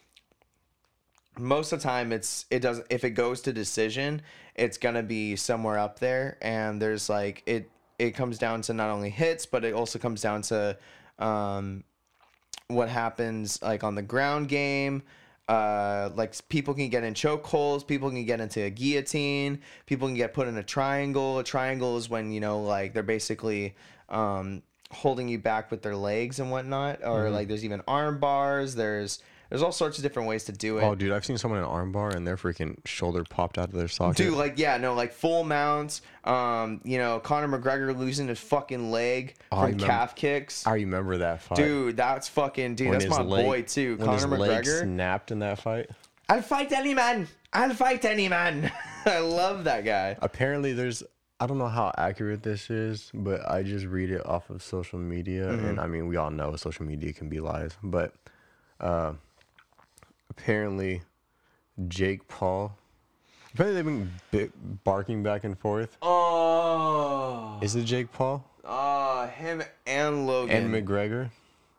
[1.39, 4.21] most of the time it's it doesn't if it goes to decision
[4.55, 6.37] it's gonna be somewhere up there.
[6.41, 10.21] And there's like it it comes down to not only hits but it also comes
[10.21, 10.77] down to
[11.19, 11.85] um
[12.69, 15.03] what happens like on the ground game.
[15.49, 20.17] Uh like people can get in chokeholds people can get into a guillotine people can
[20.17, 21.39] get put in a triangle.
[21.39, 23.75] A triangle is when you know like they're basically
[24.09, 24.63] um
[24.93, 27.35] holding you back with their legs and whatnot or Mm-hmm.
[27.35, 29.19] like there's even arm bars there's
[29.49, 31.65] there's all sorts of different ways to do it Oh, dude, I've seen someone in
[31.67, 34.17] an armbar and their freaking shoulder popped out of their socket.
[34.17, 36.01] Dude, like yeah, no, like full mounts.
[36.25, 40.67] Um, you know, Conor McGregor losing his fucking leg Oh, from remember- calf kicks.
[40.67, 41.57] I remember that fight.
[41.57, 42.89] Dude, that's fucking dude.
[42.91, 44.81] When that's my leg- boy too, when his Conor leg McGregor.
[44.85, 45.91] snapped in that fight.
[46.31, 47.29] I'll fight any man.
[47.53, 48.73] I'll fight any man.
[49.05, 50.17] I love that guy.
[50.23, 51.03] Apparently, there's.
[51.43, 55.01] I don't know how accurate this is, but I just read it off of social
[55.01, 55.67] media, Mm-hmm.
[55.67, 58.15] and I mean, we all know social media can be lies, but
[58.81, 59.15] uh,
[60.31, 61.03] apparently,
[61.89, 62.77] Jake Paul.
[63.55, 64.53] Apparently, they've been
[64.85, 65.97] barking back and forth.
[66.01, 70.73] Oh, Is it Jake Paul oh, him and Logan.
[70.73, 71.31] and McGregor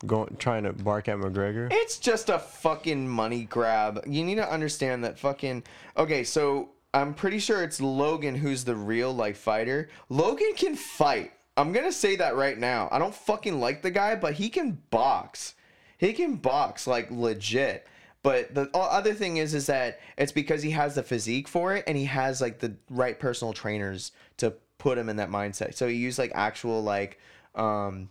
[0.05, 1.69] going trying to bark at McGregor?
[1.71, 4.03] It's just a fucking money grab.
[4.05, 5.63] You need to understand that fucking.
[5.95, 9.89] Okay, so I'm pretty sure it's Logan who's the real like fighter.
[10.09, 11.31] Logan can fight.
[11.57, 12.89] I'm gonna say that right now.
[12.91, 15.55] I don't fucking like the guy, but he can box.
[15.97, 17.87] He can box like legit.
[18.23, 21.83] But the other thing is, is that it's because he has the physique for it,
[21.87, 25.75] and he has like the right personal trainers to put him in that mindset.
[25.75, 27.19] So he used like actual like
[27.55, 28.09] um,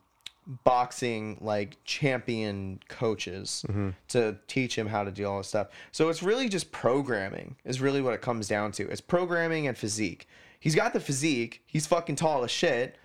[0.64, 3.64] boxing like champion coaches
[4.09, 5.68] to teach him how to do all this stuff.
[5.92, 8.88] So it's really just programming is really what it comes down to.
[8.88, 10.28] It's programming and physique.
[10.61, 11.62] He's got the physique.
[11.66, 12.96] He's fucking tall as shit.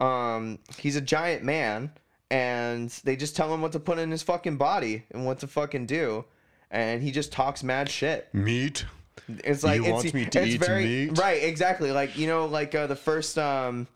[0.00, 1.90] Um, he's a giant man,
[2.30, 5.46] and they just tell him what to put in his fucking body and what to
[5.46, 6.24] fucking do,
[6.70, 8.28] and he just talks mad shit.
[8.34, 8.84] Meat.
[9.28, 11.18] It's like You it's, want me to it's eat very meat?
[11.18, 11.90] right, exactly.
[11.92, 13.86] Like you know, like uh, the first um,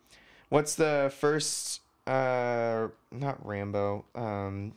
[0.48, 4.72] what's the first uh, not Rambo um,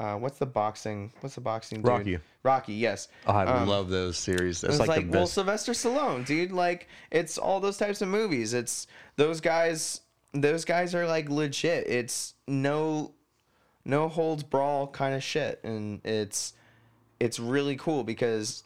[0.00, 1.12] uh, what's the boxing?
[1.20, 1.78] What's the boxing?
[1.78, 1.88] Dude?
[1.88, 2.18] Rocky.
[2.44, 3.08] Rocky, yes.
[3.26, 4.60] Oh, I Um, love those series.
[4.60, 5.34] That's it's like, like, the well, best.
[5.34, 6.52] Sylvester Stallone, dude.
[6.52, 8.54] Like it's all those types of movies.
[8.54, 8.86] It's
[9.16, 10.00] those guys.
[10.32, 11.88] Those guys are like legit.
[11.88, 13.12] It's no,
[13.84, 16.52] no holds brawl kind of shit, and it's
[17.18, 18.62] it's really cool because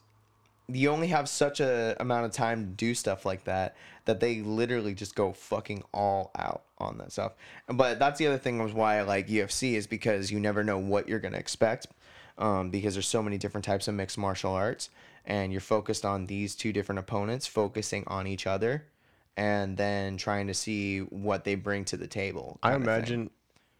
[0.68, 3.74] you only have such a amount of time to do stuff like that
[4.05, 7.33] that they literally just go fucking all out on that stuff.
[7.68, 10.78] But that's the other thing was why I like UFC is because you never know
[10.78, 11.87] what you're gonna expect,
[12.39, 14.91] um, because there's so many different types of mixed martial arts,
[15.24, 18.85] and you're focused on these two different opponents, focusing on each other,
[19.37, 22.59] and then trying to see what they bring to the table.
[22.62, 23.30] I imagine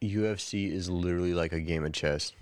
[0.01, 2.33] UFC is literally like a game of chess.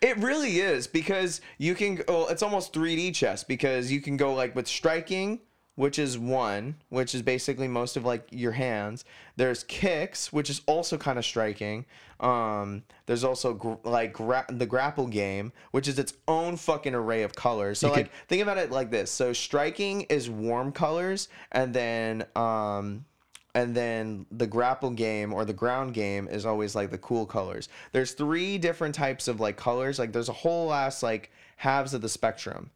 [0.00, 2.02] It really is because you can.
[2.06, 5.40] Well, it's almost 3D chess because you can go like with striking,
[5.74, 9.04] which is one, which is basically most of like your hands.
[9.36, 11.86] There's kicks, which is also kind of striking.
[12.20, 17.22] Um, there's also gr- like gra- the grapple game, which is its own fucking array
[17.22, 17.78] of colors.
[17.78, 19.10] So You like think about it like this.
[19.10, 23.04] So striking is warm colors, and then um,
[23.54, 27.68] and then the grapple game or the ground game is always like the cool colors.
[27.92, 29.98] There's three different types of like colors.
[29.98, 32.70] Like there's a whole ass like halves of the spectrum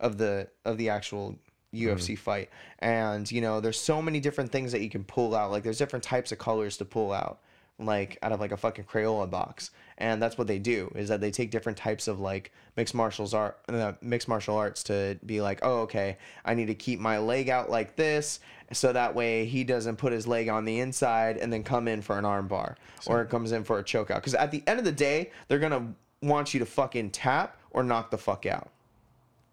[0.00, 1.38] of the of the actual
[1.74, 2.50] UFC fight.
[2.78, 5.50] And you know, there's so many different things that you can pull out.
[5.50, 7.40] Like there's different types of colors to pull out
[7.78, 9.70] like out of like a fucking Crayola box.
[9.98, 13.34] And that's what they do is that they take different types of like mixed martials
[13.34, 17.18] art uh, mixed martial arts to be like, "Oh, okay, I need to keep my
[17.18, 18.40] leg out like this
[18.72, 22.02] so that way he doesn't put his leg on the inside and then come in
[22.02, 24.78] for an arm bar or comes in for a choke out." Cuz at the end
[24.78, 28.46] of the day, they're going to want you to fucking tap or knock the fuck
[28.46, 28.70] out.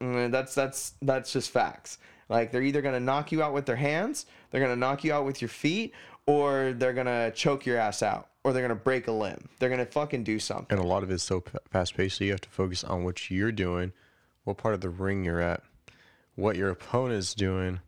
[0.01, 1.97] Mm, That's that's that's just facts.
[2.29, 5.25] Like they're either gonna knock you out with their hands, they're gonna knock you out
[5.25, 5.93] with your feet,
[6.25, 9.49] or they're gonna choke your ass out, or they're gonna break a limb.
[9.59, 10.67] They're gonna fucking do something.
[10.69, 13.29] And a lot of it's so fast paced, so you have to focus on what
[13.31, 13.93] you're doing,
[14.43, 15.63] what part of the ring you're at,
[16.35, 17.79] what your opponent's doing,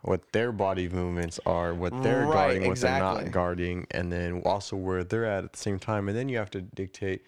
[0.00, 4.40] what their body movements are, what they're Right, guarding, what they're not guarding, and then
[4.46, 6.08] also where they're at at the same time.
[6.08, 7.24] And then you have to dictate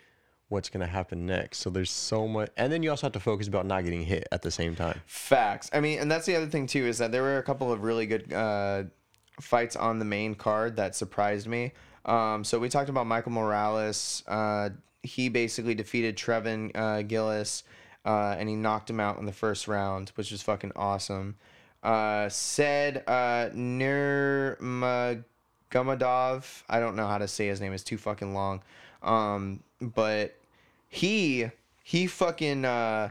[0.49, 1.59] what's going to happen next.
[1.59, 2.51] So there's so much.
[2.57, 5.01] And then you also have to focus about not getting hit at the same time.
[5.07, 5.71] Facts.
[5.73, 7.83] I mean, and that's the other thing too is that there were a couple of
[7.83, 8.85] really good uh,
[9.41, 11.73] fights on the main card that surprised me.
[12.05, 14.23] Um, so we talked about Michael Morales.
[14.27, 14.71] Uh,
[15.03, 17.65] he basically defeated Trevin uh, Gillis,
[18.05, 21.37] uh, and he knocked him out in the first round, which was fucking awesome.
[21.83, 25.25] Uh, said uh, Nurmagomedov.
[26.69, 27.75] I don't know how to say his name.
[27.75, 28.63] It's too fucking long.
[29.03, 30.38] Um, but
[30.89, 31.51] he
[31.83, 33.11] he fucking uh,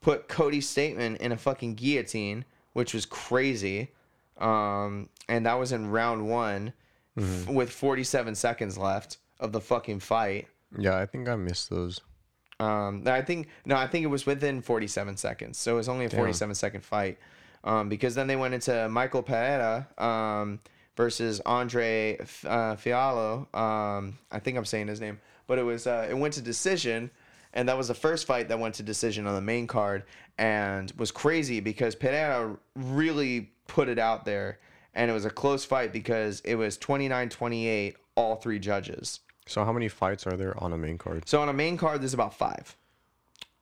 [0.00, 3.90] put Cody Stamann in a fucking guillotine, which was crazy.
[4.38, 6.72] Um, and that was in round one
[7.16, 10.48] f- with 47 seconds left of the fucking fight.
[10.76, 12.00] Yeah, I think I missed those.
[12.60, 16.04] Um, I think no, I think it was within 47 seconds, so it was only
[16.06, 17.18] a 47 second fight.
[17.64, 20.60] Um, because then they went into Michael Pereira um,
[20.96, 23.52] versus Andre F- uh, Fialho.
[23.56, 27.10] Um, I think I'm saying his name, but it was uh, it went to decision,
[27.52, 30.04] and that was the first fight that went to decision on the main card,
[30.38, 34.58] and was crazy because Pereira really put it out there,
[34.94, 39.20] and it was a close fight because it was 29-28, all three judges.
[39.46, 41.28] So how many fights are there on a main card?
[41.28, 42.76] So on a main card, there's about five,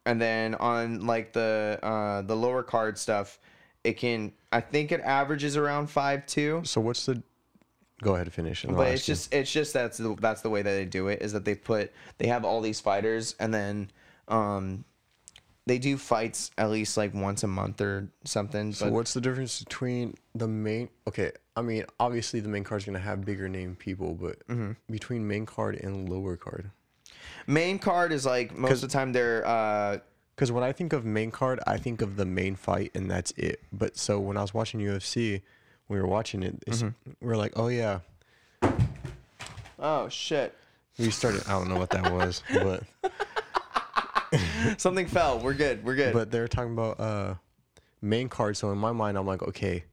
[0.07, 3.39] and then on like the uh, the lower card stuff,
[3.85, 6.63] it can I think it averages around five too.
[6.65, 7.23] So what's the?
[8.03, 8.65] Go ahead, finish.
[8.65, 9.15] and But it's you.
[9.15, 11.55] just it's just that's the that's the way that they do it is that they
[11.55, 13.91] put they have all these fighters and then
[14.29, 14.85] um
[15.65, 18.73] they do fights at least like once a month or something.
[18.73, 20.89] So what's the difference between the main?
[21.07, 24.73] Okay, I mean, obviously the main card's gonna have bigger name people, but Mm-hmm.
[24.91, 26.71] between main card and lower card.
[27.47, 29.99] main card is like most of the time they're uh
[30.35, 33.31] Because when I think of main card, I think of the main fight and that's
[33.37, 33.61] it.
[33.73, 35.43] But so when I was watching UFC,
[35.93, 36.89] we were watching it, Mm-hmm.
[37.21, 38.01] we are like, oh yeah,
[39.79, 40.55] oh shit.
[40.99, 41.43] we started.
[41.47, 42.83] I don't know what that was, but
[44.79, 45.39] Something fell.
[45.41, 45.85] We're good.
[45.85, 46.15] We're good.
[46.15, 47.35] But they're talking about uh
[48.01, 48.57] main card.
[48.57, 49.85] So in my mind, I'm like, okay,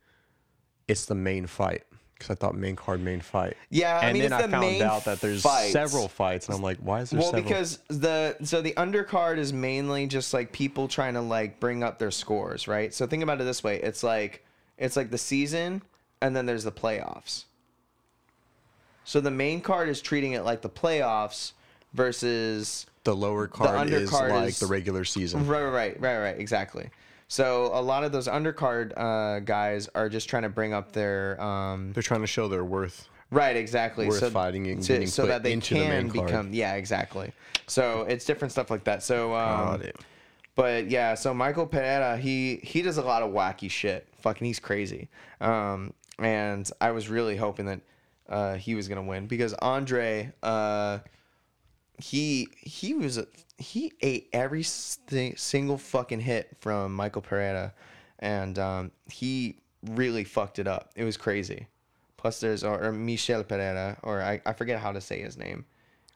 [0.88, 1.84] it's the main fight
[2.14, 3.58] because I thought main card, main fight.
[3.70, 5.74] Yeah, I and mean, then it's I the found main out that there's fights.
[5.74, 7.44] several fights, and I'm like, why is there well, several?
[7.44, 12.00] because the so the undercard is mainly just like people trying to like bring up
[12.00, 12.94] their scores, right?
[12.94, 14.46] So think about it this way: it's like
[14.78, 15.82] it's like the season,
[16.22, 17.46] and then there's the playoffs.
[19.04, 21.54] So the main card is treating it like the playoffs
[21.94, 25.48] versus the lower card is undercard like is- the regular season.
[25.48, 26.90] Right, right, right, right, exactly.
[27.28, 31.40] So a lot of those undercard uh, guys are just trying to bring up their
[31.42, 33.08] um, They're trying to show their worth.
[33.32, 34.08] right, exactly.
[34.08, 36.28] Worth so fighting and to- so that they into the can main card.
[36.28, 37.32] become yeah, exactly.
[37.68, 39.04] So it's different stuff like that.
[39.04, 39.96] So um, Got it.
[40.56, 44.08] but yeah, so Michael Pereira, he he does a lot of wacky shit.
[44.22, 45.08] Fucking, he's crazy.
[45.40, 47.82] Um, and I was really hoping that
[48.28, 51.00] uh, he was gonna win because Andre, uh,
[51.98, 57.74] he he was a, he ate every sti- single fucking hit from Michael Pereira,
[58.20, 60.92] and um, he really fucked it up.
[60.96, 61.68] It was crazy.
[62.18, 65.66] Plus, there's or, or Michel Pereira, or I, I forget how to say his name,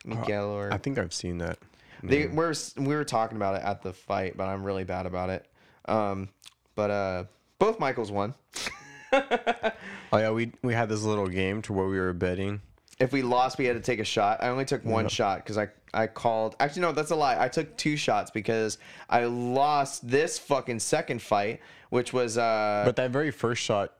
[0.06, 1.58] Miguel or I think I've seen that.
[2.04, 5.30] they we're we were talking about it at the fight, but I'm really bad about
[5.30, 5.47] it.
[5.86, 6.30] Um,
[6.76, 7.24] but uh,
[7.60, 8.34] both Michaels won.
[9.14, 12.61] Oh yeah, we we had this little game to where we were betting.
[12.99, 14.43] If we lost, we had to take a shot.
[14.43, 15.09] I only took one Yeah.
[15.09, 16.55] shot because I I called.
[16.59, 17.38] Actually, no, that's a lie.
[17.39, 18.78] I took two shots because
[19.09, 21.59] I lost this fucking second fight,
[21.89, 22.84] which was uh.
[22.86, 23.93] But that very first shot,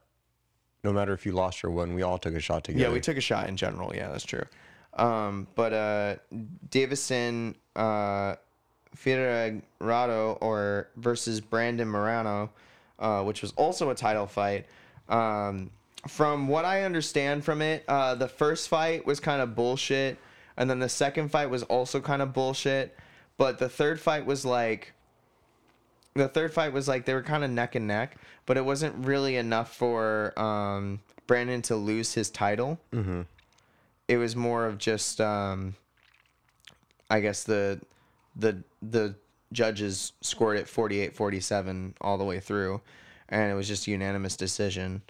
[0.84, 2.84] no matter if you lost or won, we all took a shot together.
[2.84, 3.94] Yeah, we took a shot in general.
[3.94, 4.44] Yeah, that's true.
[4.94, 6.16] Um, but uh,
[6.70, 8.36] Davison uh,
[8.94, 12.50] Figueroa or versus Brandon Moreno,
[13.00, 14.66] uh, which was also a title fight.
[15.08, 15.70] Um,
[16.08, 20.18] from what I understand from it, uh, the first fight was kind of bullshit,
[20.56, 22.96] and then the second fight was also kind of bullshit.
[23.36, 24.92] But the third fight was like
[26.14, 29.04] the third fight was like they were kind of neck and neck, but it wasn't
[29.04, 32.78] really enough for um, Brandon to lose his title.
[32.92, 33.22] Mm-hmm.
[34.06, 35.74] It was more of just, um,
[37.10, 37.80] I guess the
[38.36, 39.14] the the
[39.52, 42.80] judges scored it 48-47 all the way through,
[43.34, 45.02] and it was just a unanimous decision.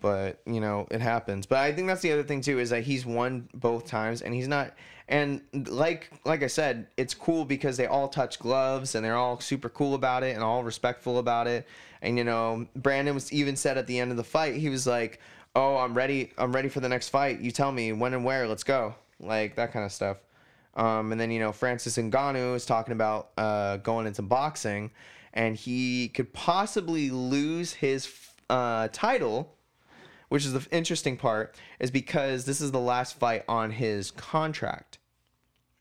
[0.00, 1.46] But you know it happens.
[1.46, 4.34] But I think that's the other thing too is that he's won both times, and
[4.34, 4.74] he's not.
[5.08, 9.38] And like like I said, it's cool because they all touch gloves and they're all
[9.38, 11.66] super cool about it and all respectful about it.
[12.02, 14.84] And you know, Brandon was even said at the end of the fight, he was
[14.84, 15.20] like,
[15.54, 16.32] "Oh, I'm ready.
[16.36, 17.40] I'm ready for the next fight.
[17.40, 18.48] You tell me when and where.
[18.48, 20.16] Let's go." Like that kind of stuff.
[20.74, 24.90] Um, and then you know Francis Ngannou is talking about uh, going into boxing,
[25.32, 28.12] and he could possibly lose his
[28.50, 29.54] uh, title,
[30.28, 34.98] which is the interesting part, is because this is the last fight on his contract.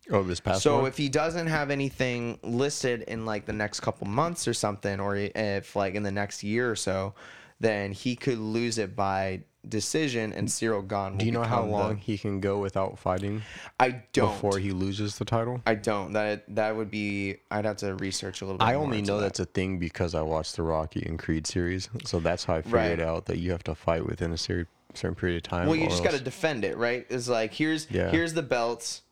[0.09, 0.87] Oh, this past So one?
[0.87, 5.15] if he doesn't have anything listed in like the next couple months or something, or
[5.15, 7.13] if like in the next year or so,
[7.59, 10.51] then he could lose it by decision, and mm.
[10.51, 11.11] Cyril Gane.
[11.11, 13.41] Will Do you know how become the- long he can go without fighting
[13.79, 14.31] I don't.
[14.33, 15.61] before he loses the title?
[15.65, 16.13] I don't.
[16.13, 17.37] That that would be.
[17.49, 18.65] I'd have to research a little bit.
[18.65, 19.23] I only know that.
[19.23, 22.61] that's a thing because I watched the Rocky and Creed series, so that's how I
[22.61, 22.99] figured Right.
[22.99, 25.67] out that you have to fight within a cer- certain period of time.
[25.67, 27.05] Well, you just got to defend it, right?
[27.09, 28.11] It's like here's Yeah.
[28.11, 29.03] here's the belts.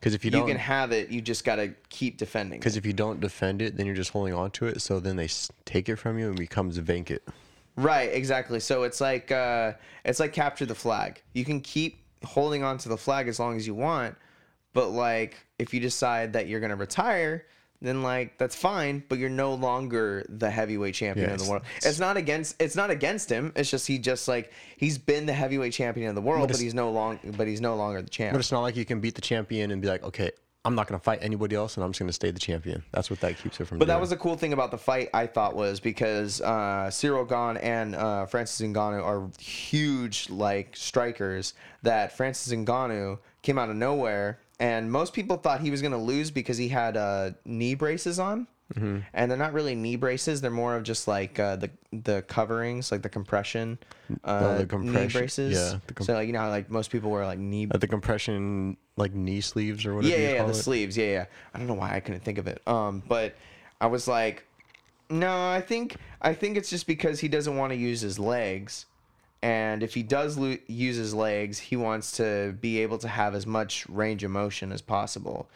[0.00, 1.08] because if you don't you can have it.
[1.10, 2.60] You just got to keep defending.
[2.60, 4.80] because if you don't defend it, then you're just holding on to it.
[4.80, 5.28] So then they
[5.64, 7.20] take it from you and becomes vacant.
[7.78, 8.58] Right, exactly.
[8.60, 9.72] So it's like uh,
[10.04, 11.22] it's like capture the flag.
[11.32, 14.16] You can keep holding on to the flag as long as you want,
[14.72, 17.46] but like if you decide that you're gonna retire,
[17.80, 19.04] then like that's fine.
[19.08, 21.62] But you're no longer the heavyweight champion Yeah, of the world.
[21.76, 22.60] It's not against.
[22.60, 23.52] It's not against him.
[23.54, 26.60] It's just he just like he's been the heavyweight champion of the world, but, it's-
[26.60, 27.20] he's no long.
[27.36, 28.32] But he's no longer the champ.
[28.32, 30.32] But it's not like you can beat the champion and be like, okay,
[30.68, 32.84] I'm not gonna fight anybody else, and I'm just gonna stay the champion.
[32.92, 33.78] That's what that keeps it from.
[33.78, 37.24] But that was the cool thing about the fight, I thought, was because uh, Cyril
[37.24, 41.54] Gane and uh, Francis Ngannou are huge like strikers.
[41.84, 45.98] That Francis Ngannou came out of nowhere, and most people thought he was going to
[45.98, 48.46] lose because he had uh, knee braces on.
[48.74, 48.98] Mm-hmm.
[49.14, 52.92] And they're not really knee braces; they're more of just like uh, the the coverings,
[52.92, 53.78] like the compression,
[54.24, 55.56] uh, Oh, the knee braces.
[55.56, 57.78] yeah, the com- so like you know, how, like most people wear like knee Uh,
[57.78, 60.54] the compression like knee sleeves or whatever yeah, yeah, yeah, the it.
[60.54, 60.98] sleeves.
[60.98, 61.24] Yeah, yeah.
[61.54, 62.60] I don't know why I couldn't think of it.
[62.66, 63.36] Um, but
[63.80, 64.44] I was like,
[65.08, 68.84] no, I think I think it's just because he doesn't want to use his legs,
[69.40, 73.34] and if he does lo- use his legs, he wants to be able to have
[73.34, 75.48] as much range of motion as possible.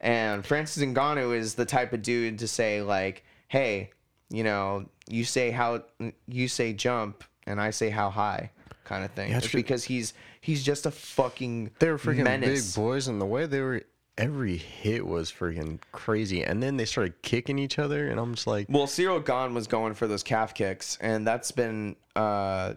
[0.00, 3.90] And Francis Ngannou is the type of dude to say like, hey,
[4.30, 5.82] you know, you say how
[6.26, 8.50] you say jump, and I say how high,
[8.84, 9.30] kind of thing.
[9.32, 9.58] Yeah, it's true.
[9.60, 12.74] because he's he's just a fucking They were freaking menace.
[12.74, 13.82] big boys, and the way they were
[14.16, 16.44] every hit was freaking crazy.
[16.44, 19.66] And then they started kicking each other, and I'm just like, Well, Cyril Gane was
[19.66, 22.74] going for those calf kicks, and that's been uh,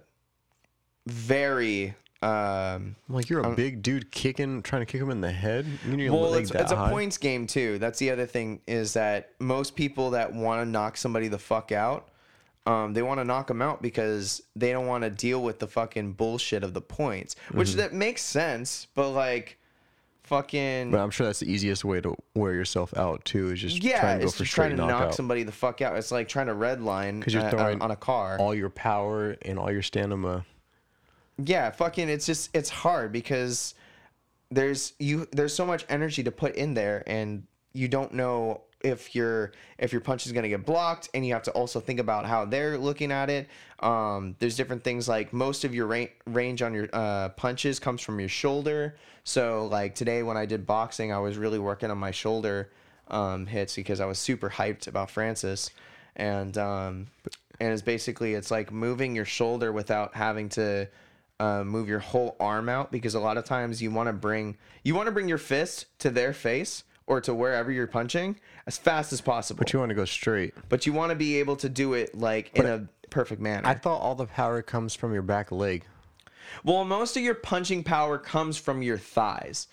[1.08, 1.96] very.
[2.24, 5.66] Um, like you're a big dude kicking, trying to kick him in the head.
[5.88, 7.78] You well, it's, it's a points game too.
[7.80, 11.72] That's the other thing is that most people that want to knock somebody the fuck
[11.72, 12.08] out,
[12.66, 15.68] um, they want to knock them out because they don't want to deal with the
[15.68, 17.78] fucking bullshit of the points, which Mm-hmm.
[17.80, 18.88] that makes sense.
[18.96, 19.58] But like,
[20.24, 23.52] fucking But I'm sure that's the easiest way to wear yourself out too.
[23.52, 25.98] Is just yeah, trying to go it's just trying to knock somebody the fuck out.
[25.98, 28.38] It's like trying to redline Because you're uh, throwing on a car.
[28.40, 30.46] all your power and all your stamina.
[31.38, 33.74] Yeah fucking it's just it's hard because
[34.52, 39.16] there's you there's so much energy to put in there and you don't know if
[39.16, 42.00] your if your punch is going to get blocked and you have to also think
[42.00, 43.50] about how they're looking at it.
[43.80, 48.02] Um, there's different things like most of your ra- range on your uh, punches comes
[48.02, 48.96] from your shoulder.
[49.24, 52.70] So like today when i did boxing i was really working on my shoulder
[53.08, 55.70] um, hits because i was super hyped about francis.
[56.16, 57.08] And um,
[57.60, 60.88] and it's basically it's like moving your shoulder without having to
[61.44, 64.58] uh, move your whole arm out because a lot of times you want to bring
[64.84, 68.78] you want to bring your fist to their face or to wherever you're punching as
[68.78, 69.58] fast as possible.
[69.58, 70.54] But you want to go straight.
[70.70, 73.68] But you want to be able to do it like in a perfect manner.
[73.68, 75.84] I thought all the power comes from your back leg.
[76.64, 79.68] Well, most of your punching power comes from your thighs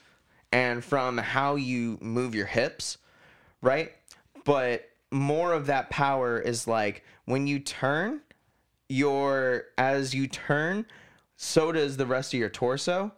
[0.50, 2.98] and from how you move your hips,
[3.62, 3.92] right?
[4.44, 8.22] But more of that power is like when you turn,
[8.88, 10.84] your as you turn,
[11.42, 13.10] so does the rest of your torso,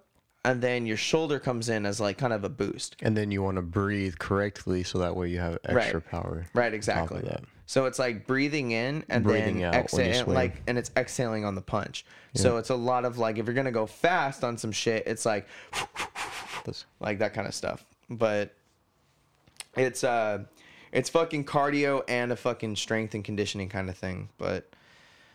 [0.45, 2.95] and then your shoulder comes in as like kind of a boost.
[3.03, 6.09] And then you want to breathe correctly so that way you have extra Right.
[6.09, 6.47] power.
[6.55, 7.29] Right, exactly.
[7.67, 11.63] So it's like breathing in and Breathing then exhaling, like, and it's exhaling on the
[11.63, 12.05] punch.
[12.35, 15.27] So it's a lot of like, if you're gonna go fast on some shit, it's
[15.27, 17.85] like, That's- like that kind of stuff.
[18.09, 18.55] But
[19.77, 20.45] it's uh,
[20.93, 24.29] it's fucking cardio and a fucking strength and conditioning kind of thing.
[24.39, 24.71] But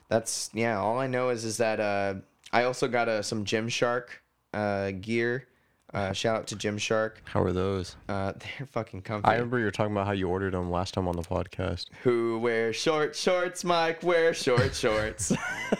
[0.08, 0.80] that's yeah.
[0.80, 2.16] All I know is is that uh,
[2.58, 4.08] I also got uh, some Gymshark
[4.52, 5.48] uh gear.
[5.94, 7.18] Uh, shout out to Gymshark.
[7.26, 7.96] How are those?
[8.10, 9.28] Uh, they're fucking comfy.
[9.28, 11.86] I remember you were talking about how you ordered them last time on the podcast.
[12.02, 14.02] Who wears short shorts, Mike?
[14.02, 15.32] Wear short shorts.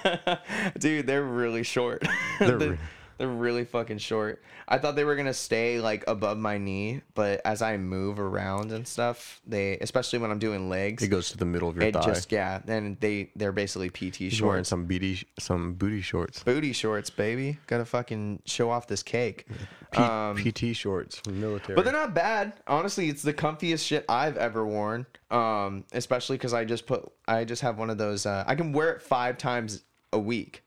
[0.80, 2.08] Dude, they're really short.
[2.40, 2.78] They're they're, re-
[3.18, 4.42] they're really fucking short.
[4.68, 8.72] I thought they were gonna stay like above my knee, but as I move around
[8.72, 11.86] and stuff, they especially when I'm doing legs, It goes to the middle of your
[11.86, 12.02] it thigh.
[12.06, 12.60] just yeah.
[12.66, 16.44] Then they they're basically PT He's wearing shorts, some booty, some booty shorts.
[16.44, 17.58] booty shorts, baby.
[17.68, 19.46] Gotta fucking show off this cake.
[19.92, 21.76] P- Um, PT shorts from military.
[21.76, 22.54] But they're not bad.
[22.68, 25.06] Honestly, it's the comfiest shit I've ever worn.
[25.32, 28.26] Um, especially because I just put, I just have one of those.
[28.26, 30.64] Uh, I can wear it five times a week,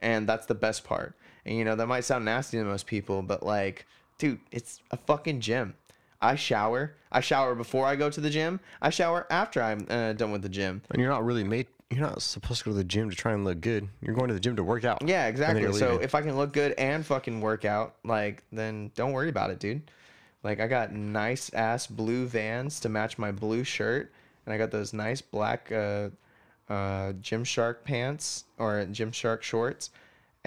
[0.00, 1.14] and that's the best part.
[1.48, 3.86] And you know that might sound nasty to most people, but like,
[4.18, 5.74] dude, it's a fucking gym.
[6.20, 6.94] I shower.
[7.10, 8.60] I shower before I go to the gym.
[8.82, 10.82] I shower after I'm uh, done with the gym.
[10.90, 11.66] and you're not really made.
[11.90, 13.88] You're not supposed to go to the gym to try and look good.
[14.02, 14.98] You're going to the gym to work out.
[15.08, 15.72] Yeah, exactly.
[15.72, 19.48] So if I can look good and fucking work out, like, then don't worry about
[19.50, 19.90] it, dude.
[20.42, 24.12] Like, I got nice ass blue vans to match my blue shirt,
[24.44, 26.10] and I got those nice black uh,
[26.68, 29.88] uh, Gymshark pants or Gymshark shorts,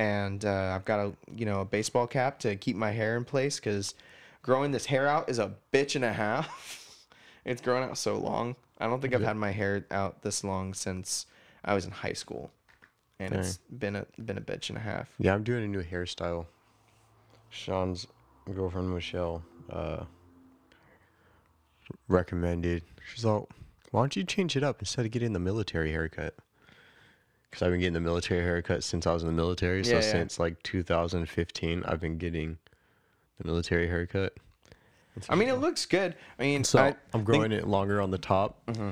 [0.02, 3.24] and uh, I've got a you know a baseball cap to keep my hair in
[3.24, 3.93] place because
[4.41, 7.06] growing this hair out is a bitch and a half.
[7.45, 8.56] it's grown out so long.
[8.80, 11.28] I don't think I've had my hair out this long since
[11.64, 12.49] I was in high school,
[13.20, 15.08] and it's been a been a bitch and a half.
[15.20, 16.47] Yeah, I'm doing a new hairstyle.
[17.52, 18.08] Sean's
[18.52, 20.06] girlfriend Michelle uh,
[22.07, 22.82] recommended.
[23.14, 23.44] She's like,
[23.91, 26.34] "Why don't you change it up instead of getting the military haircut?"
[27.52, 29.84] Because I've been getting the military haircut since I was in the military.
[29.84, 30.11] So Yeah, yeah.
[30.11, 32.57] since like 2015, I've been getting
[33.38, 34.34] the military haircut.
[35.30, 36.15] I mean, it looks good.
[36.40, 38.91] I mean, So I I'm think- growing it longer on the top, Mm-hmm.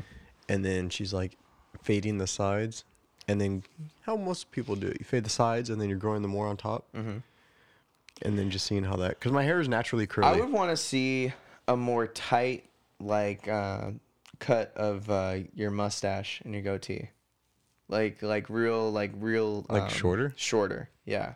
[0.49, 1.37] and then she's like
[1.83, 2.83] fading the sides,
[3.29, 3.63] and then
[4.01, 6.47] how most people do it, you fade the sides, and then you're growing them more
[6.47, 7.19] on top, mm-hmm.
[8.23, 10.27] and then just seeing how that because my hair is naturally curly.
[10.27, 11.31] I would want to see
[11.69, 12.65] a more tight,
[12.99, 13.91] like, uh,
[14.39, 17.11] cut of uh, your mustache and your goatee,
[17.89, 20.33] like, like real, like real, Like um, shorter?
[20.37, 21.33] Shorter, yeah.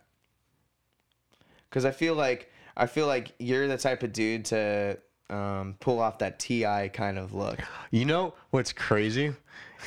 [1.70, 4.98] Because I feel like I feel like you're the type of dude to
[5.30, 6.90] um, pull off that T.I.
[6.90, 7.60] kind of look.
[7.92, 9.34] You know what's crazy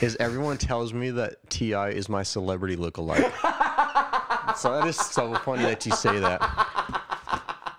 [0.01, 1.91] is everyone tells me that T.I.
[1.91, 3.23] is my celebrity lookalike.
[4.57, 6.41] so that is so funny that you say that.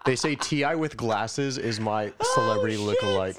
[0.05, 0.76] They say T.I.
[0.76, 2.99] with glasses is my celebrity Oh, shit.
[3.01, 3.38] lookalike.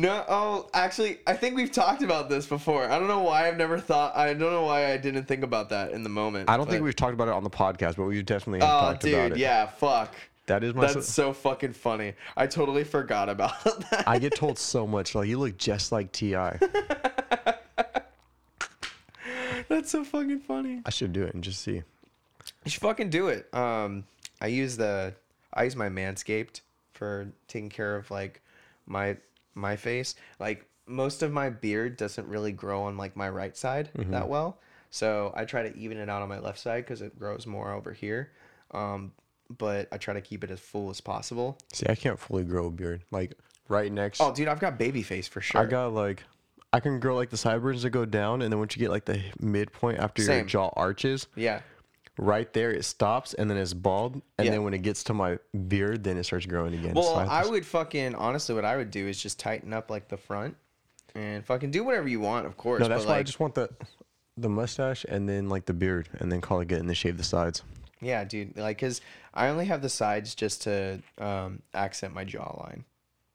[0.00, 2.84] No, oh, actually, I think we've talked about this before.
[2.84, 4.16] I don't know why I've never thought.
[4.16, 6.48] I don't know why I didn't think about that in the moment.
[6.48, 8.80] I don't think we've talked about it on the podcast, but we definitely have Oh,
[8.92, 9.38] talked about dude, it.
[9.38, 10.14] yeah, fuck.
[10.46, 10.86] That is my.
[10.90, 12.14] That's so fucking funny.
[12.34, 14.04] I totally forgot about that.
[14.06, 15.14] I get told so much.
[15.14, 16.32] Like you look just like Ti.
[19.68, 20.80] That's so fucking funny.
[20.86, 21.82] I should do it and just see.
[22.64, 23.52] You should fucking do it.
[23.54, 24.04] Um,
[24.40, 25.14] I use the
[25.52, 26.62] I use my Manscaped
[26.94, 28.40] for taking care of like
[28.86, 29.18] my
[29.54, 30.14] my face.
[30.38, 34.58] Like most of my beard doesn't really grow on like my right side that well,
[34.90, 37.72] so I try to even it out on my left side because it grows more
[37.72, 38.32] over here.
[38.72, 39.12] Um,
[39.56, 41.58] but I try to keep it as full as possible.
[41.72, 43.02] See, I can't fully grow a beard.
[43.10, 43.34] Like
[43.68, 44.20] right next.
[44.20, 45.60] Oh, dude, I've got baby face for sure.
[45.60, 46.24] I got like.
[46.72, 49.04] I can grow like the sideburns that go down, and then once you get like
[49.04, 51.62] the midpoint after your jaw arches, yeah.
[52.20, 54.50] Right there it stops, and then it's bald, and Yeah.
[54.52, 55.38] then when it gets to my
[55.68, 56.94] beard, then it starts growing again.
[56.94, 59.72] So Well, I I just- would fucking honestly, what I would do is just tighten
[59.72, 60.56] up like the front,
[61.14, 62.80] and fucking do whatever you want, of course.
[62.80, 63.70] no, that's why I just want the
[64.36, 67.16] the mustache and then like the beard, and then call it good, and then shave
[67.16, 67.62] the sides.
[68.00, 68.56] Yeah, dude.
[68.56, 69.00] Like, cause
[69.34, 72.84] I only have the sides just to um, accent my jawline,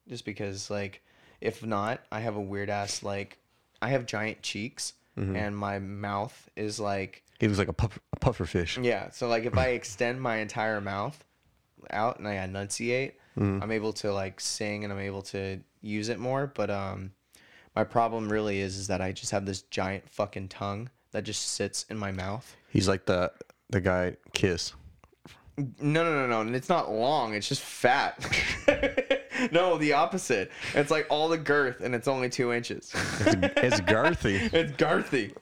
[0.08, 1.02] just because like,
[1.40, 3.38] if not, I have a weird ass like,
[3.82, 5.34] I have giant cheeks Mm-hmm.
[5.36, 8.78] and my mouth is like, He looks like a, puff, a puffer fish.
[8.78, 9.10] yeah.
[9.10, 11.22] So like, if I extend my entire mouth
[11.90, 13.62] out and I enunciate, Mm-hmm.
[13.62, 16.46] I'm able to like sing and I'm able to use it more.
[16.46, 17.12] But um,
[17.74, 21.50] my problem really is is that I just have this giant fucking tongue that just
[21.52, 22.56] sits in my mouth.
[22.70, 23.30] He's like the
[23.68, 24.72] the guy Kiss.
[25.58, 26.40] No, no, no, no.
[26.40, 27.34] and It's not long.
[27.34, 28.18] It's just fat.
[29.52, 30.50] no, the opposite.
[30.74, 32.92] It's like all the girth, and it's only two inches.
[33.20, 34.50] It's, it's Garthy.
[34.52, 35.34] it's girthy,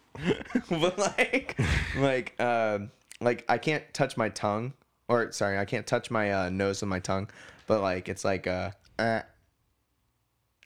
[0.81, 1.59] but like,
[1.97, 2.91] like, um,
[3.21, 4.73] like I can't touch my tongue,
[5.09, 7.29] or sorry, I can't touch my uh, nose with my tongue.
[7.67, 9.21] But like, it's like uh, uh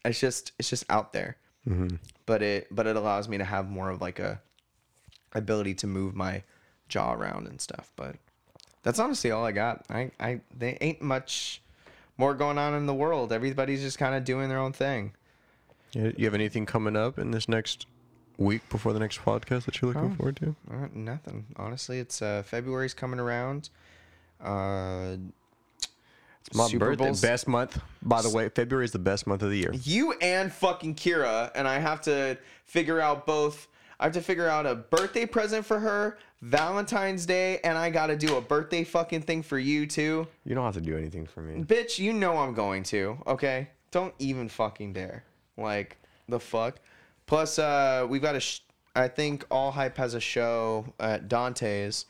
[0.05, 1.37] it's just, it's just out there.
[2.25, 4.41] But it, but it allows me to have more of like a
[5.33, 6.41] ability to move my
[6.87, 7.91] jaw around and stuff.
[7.95, 8.15] But
[8.81, 9.85] that's honestly all I got.
[9.89, 11.61] I, I, they ain't much
[12.19, 13.31] more going on in the world.
[13.31, 15.13] Everybody's just kind of doing their own thing.
[15.93, 17.87] You have anything coming up in this next
[18.37, 20.15] week before the next podcast that you're looking Oh.
[20.15, 20.55] forward to?
[20.69, 21.45] Uh, nothing.
[21.55, 23.69] Honestly, it's uh, February's coming around.
[24.43, 25.15] Uh,
[26.45, 27.05] It's my Super birthday.
[27.05, 27.79] Bowl's- Best month.
[28.01, 29.71] By the way, February is the best month of the year.
[29.73, 33.67] you and fucking Kira, and I have to figure out both.
[33.99, 38.07] I have to figure out a birthday present for her, Valentine's Day, and I got
[38.07, 40.25] to do a birthday fucking thing for you too.
[40.45, 41.61] You don't have to do anything for me.
[41.63, 43.67] Bitch, you know I'm going to, okay?
[43.91, 45.25] Don't even fucking dare.
[45.57, 45.97] Like,
[46.29, 46.77] the fuck?
[47.27, 48.61] Plus, uh, we've got a, sh-
[48.95, 52.05] I think All Hype has a show at Dante's,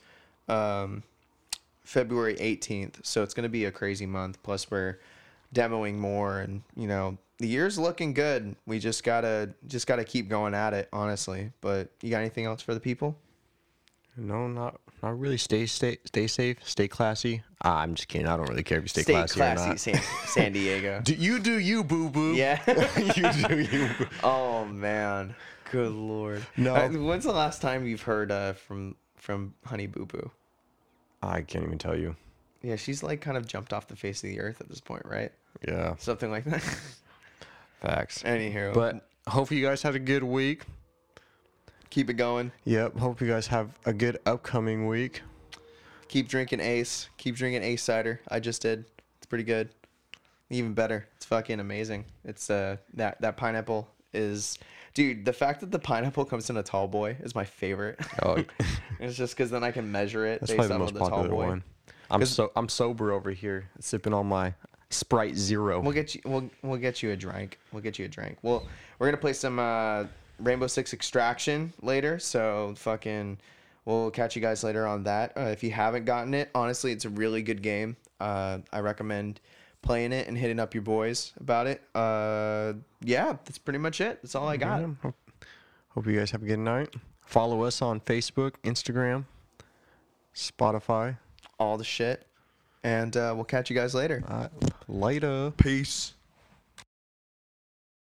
[0.48, 1.02] um,
[1.82, 3.04] February 18th.
[3.04, 4.40] So it's to be a crazy month.
[4.44, 5.00] Plus, we're
[5.54, 8.54] demoing more and, you know, the year's looking good.
[8.66, 11.52] We just gotta, just gotta keep going at it, honestly.
[11.60, 13.16] But you got anything else for the people?
[14.16, 15.38] No, not not really.
[15.38, 16.58] Stay stay stay safe.
[16.62, 17.42] Stay classy.
[17.62, 18.26] Ah, I'm just kidding.
[18.26, 19.80] I don't really care if you stay, Stay classy, classy, or not.
[19.80, 21.00] San, San Diego.
[21.04, 22.34] Do you do you, boo boo?
[22.34, 22.60] Yeah.
[23.16, 23.88] you do you.
[23.98, 24.06] Boo.
[24.22, 25.34] Oh man,
[25.70, 26.44] good lord.
[26.56, 26.74] No.
[26.74, 30.30] Uh, when's the last time you've heard uh, from from Honey Boo Boo?
[31.22, 32.16] I can't even tell you.
[32.62, 35.02] Yeah, she's like kind of jumped off the face of the earth at this point,
[35.06, 35.32] right?
[35.66, 36.62] Yeah, Something like that.
[37.80, 38.22] facts.
[38.22, 40.64] Anywho, But hopefully you guys had a good week.
[41.90, 42.52] keep it going.
[42.64, 42.98] Yep.
[42.98, 45.22] Hope you guys have a good upcoming week.
[46.08, 47.08] Keep drinking Ace.
[47.16, 48.20] Keep drinking Ace cider.
[48.28, 48.84] I just did.
[49.18, 49.70] It's pretty good.
[50.50, 51.06] Even better.
[51.16, 52.04] It's fucking amazing.
[52.24, 54.58] It's uh that that pineapple is,
[54.94, 55.24] dude.
[55.24, 58.00] The fact that the pineapple comes in a tall boy is my favorite.
[58.22, 58.42] Oh,
[59.00, 61.10] it's just because then I can measure it that's based probably the most the tall
[61.10, 61.46] popular boy.
[61.46, 61.62] one.
[62.10, 64.54] I'm so I'm sober over here, sipping on my
[64.90, 65.80] Sprite Zero.
[65.80, 66.20] We'll get you.
[66.24, 67.58] We'll we'll get you a drink.
[67.72, 68.38] We'll get you a drink.
[68.42, 68.66] Well,
[68.98, 70.04] we're gonna play some uh,
[70.38, 72.18] Rainbow Six Extraction later.
[72.18, 73.38] So fucking,
[73.84, 75.32] we'll catch you guys later on that.
[75.36, 77.96] Uh, if you haven't gotten it, honestly, it's a really good game.
[78.18, 79.40] Uh, I recommend
[79.82, 81.80] playing it and hitting up your boys about it.
[81.94, 84.20] Uh, yeah, that's pretty much it.
[84.22, 84.80] That's all I got.
[84.80, 85.10] Yeah,
[85.90, 86.94] hope you guys have a good night.
[87.24, 89.24] Follow us on Facebook, Instagram,
[90.34, 91.16] Spotify.
[91.60, 92.26] All the shit,
[92.82, 94.24] and uh, we'll catch you guys later.
[94.26, 94.48] Uh,
[94.88, 95.52] later.
[95.58, 96.14] Peace.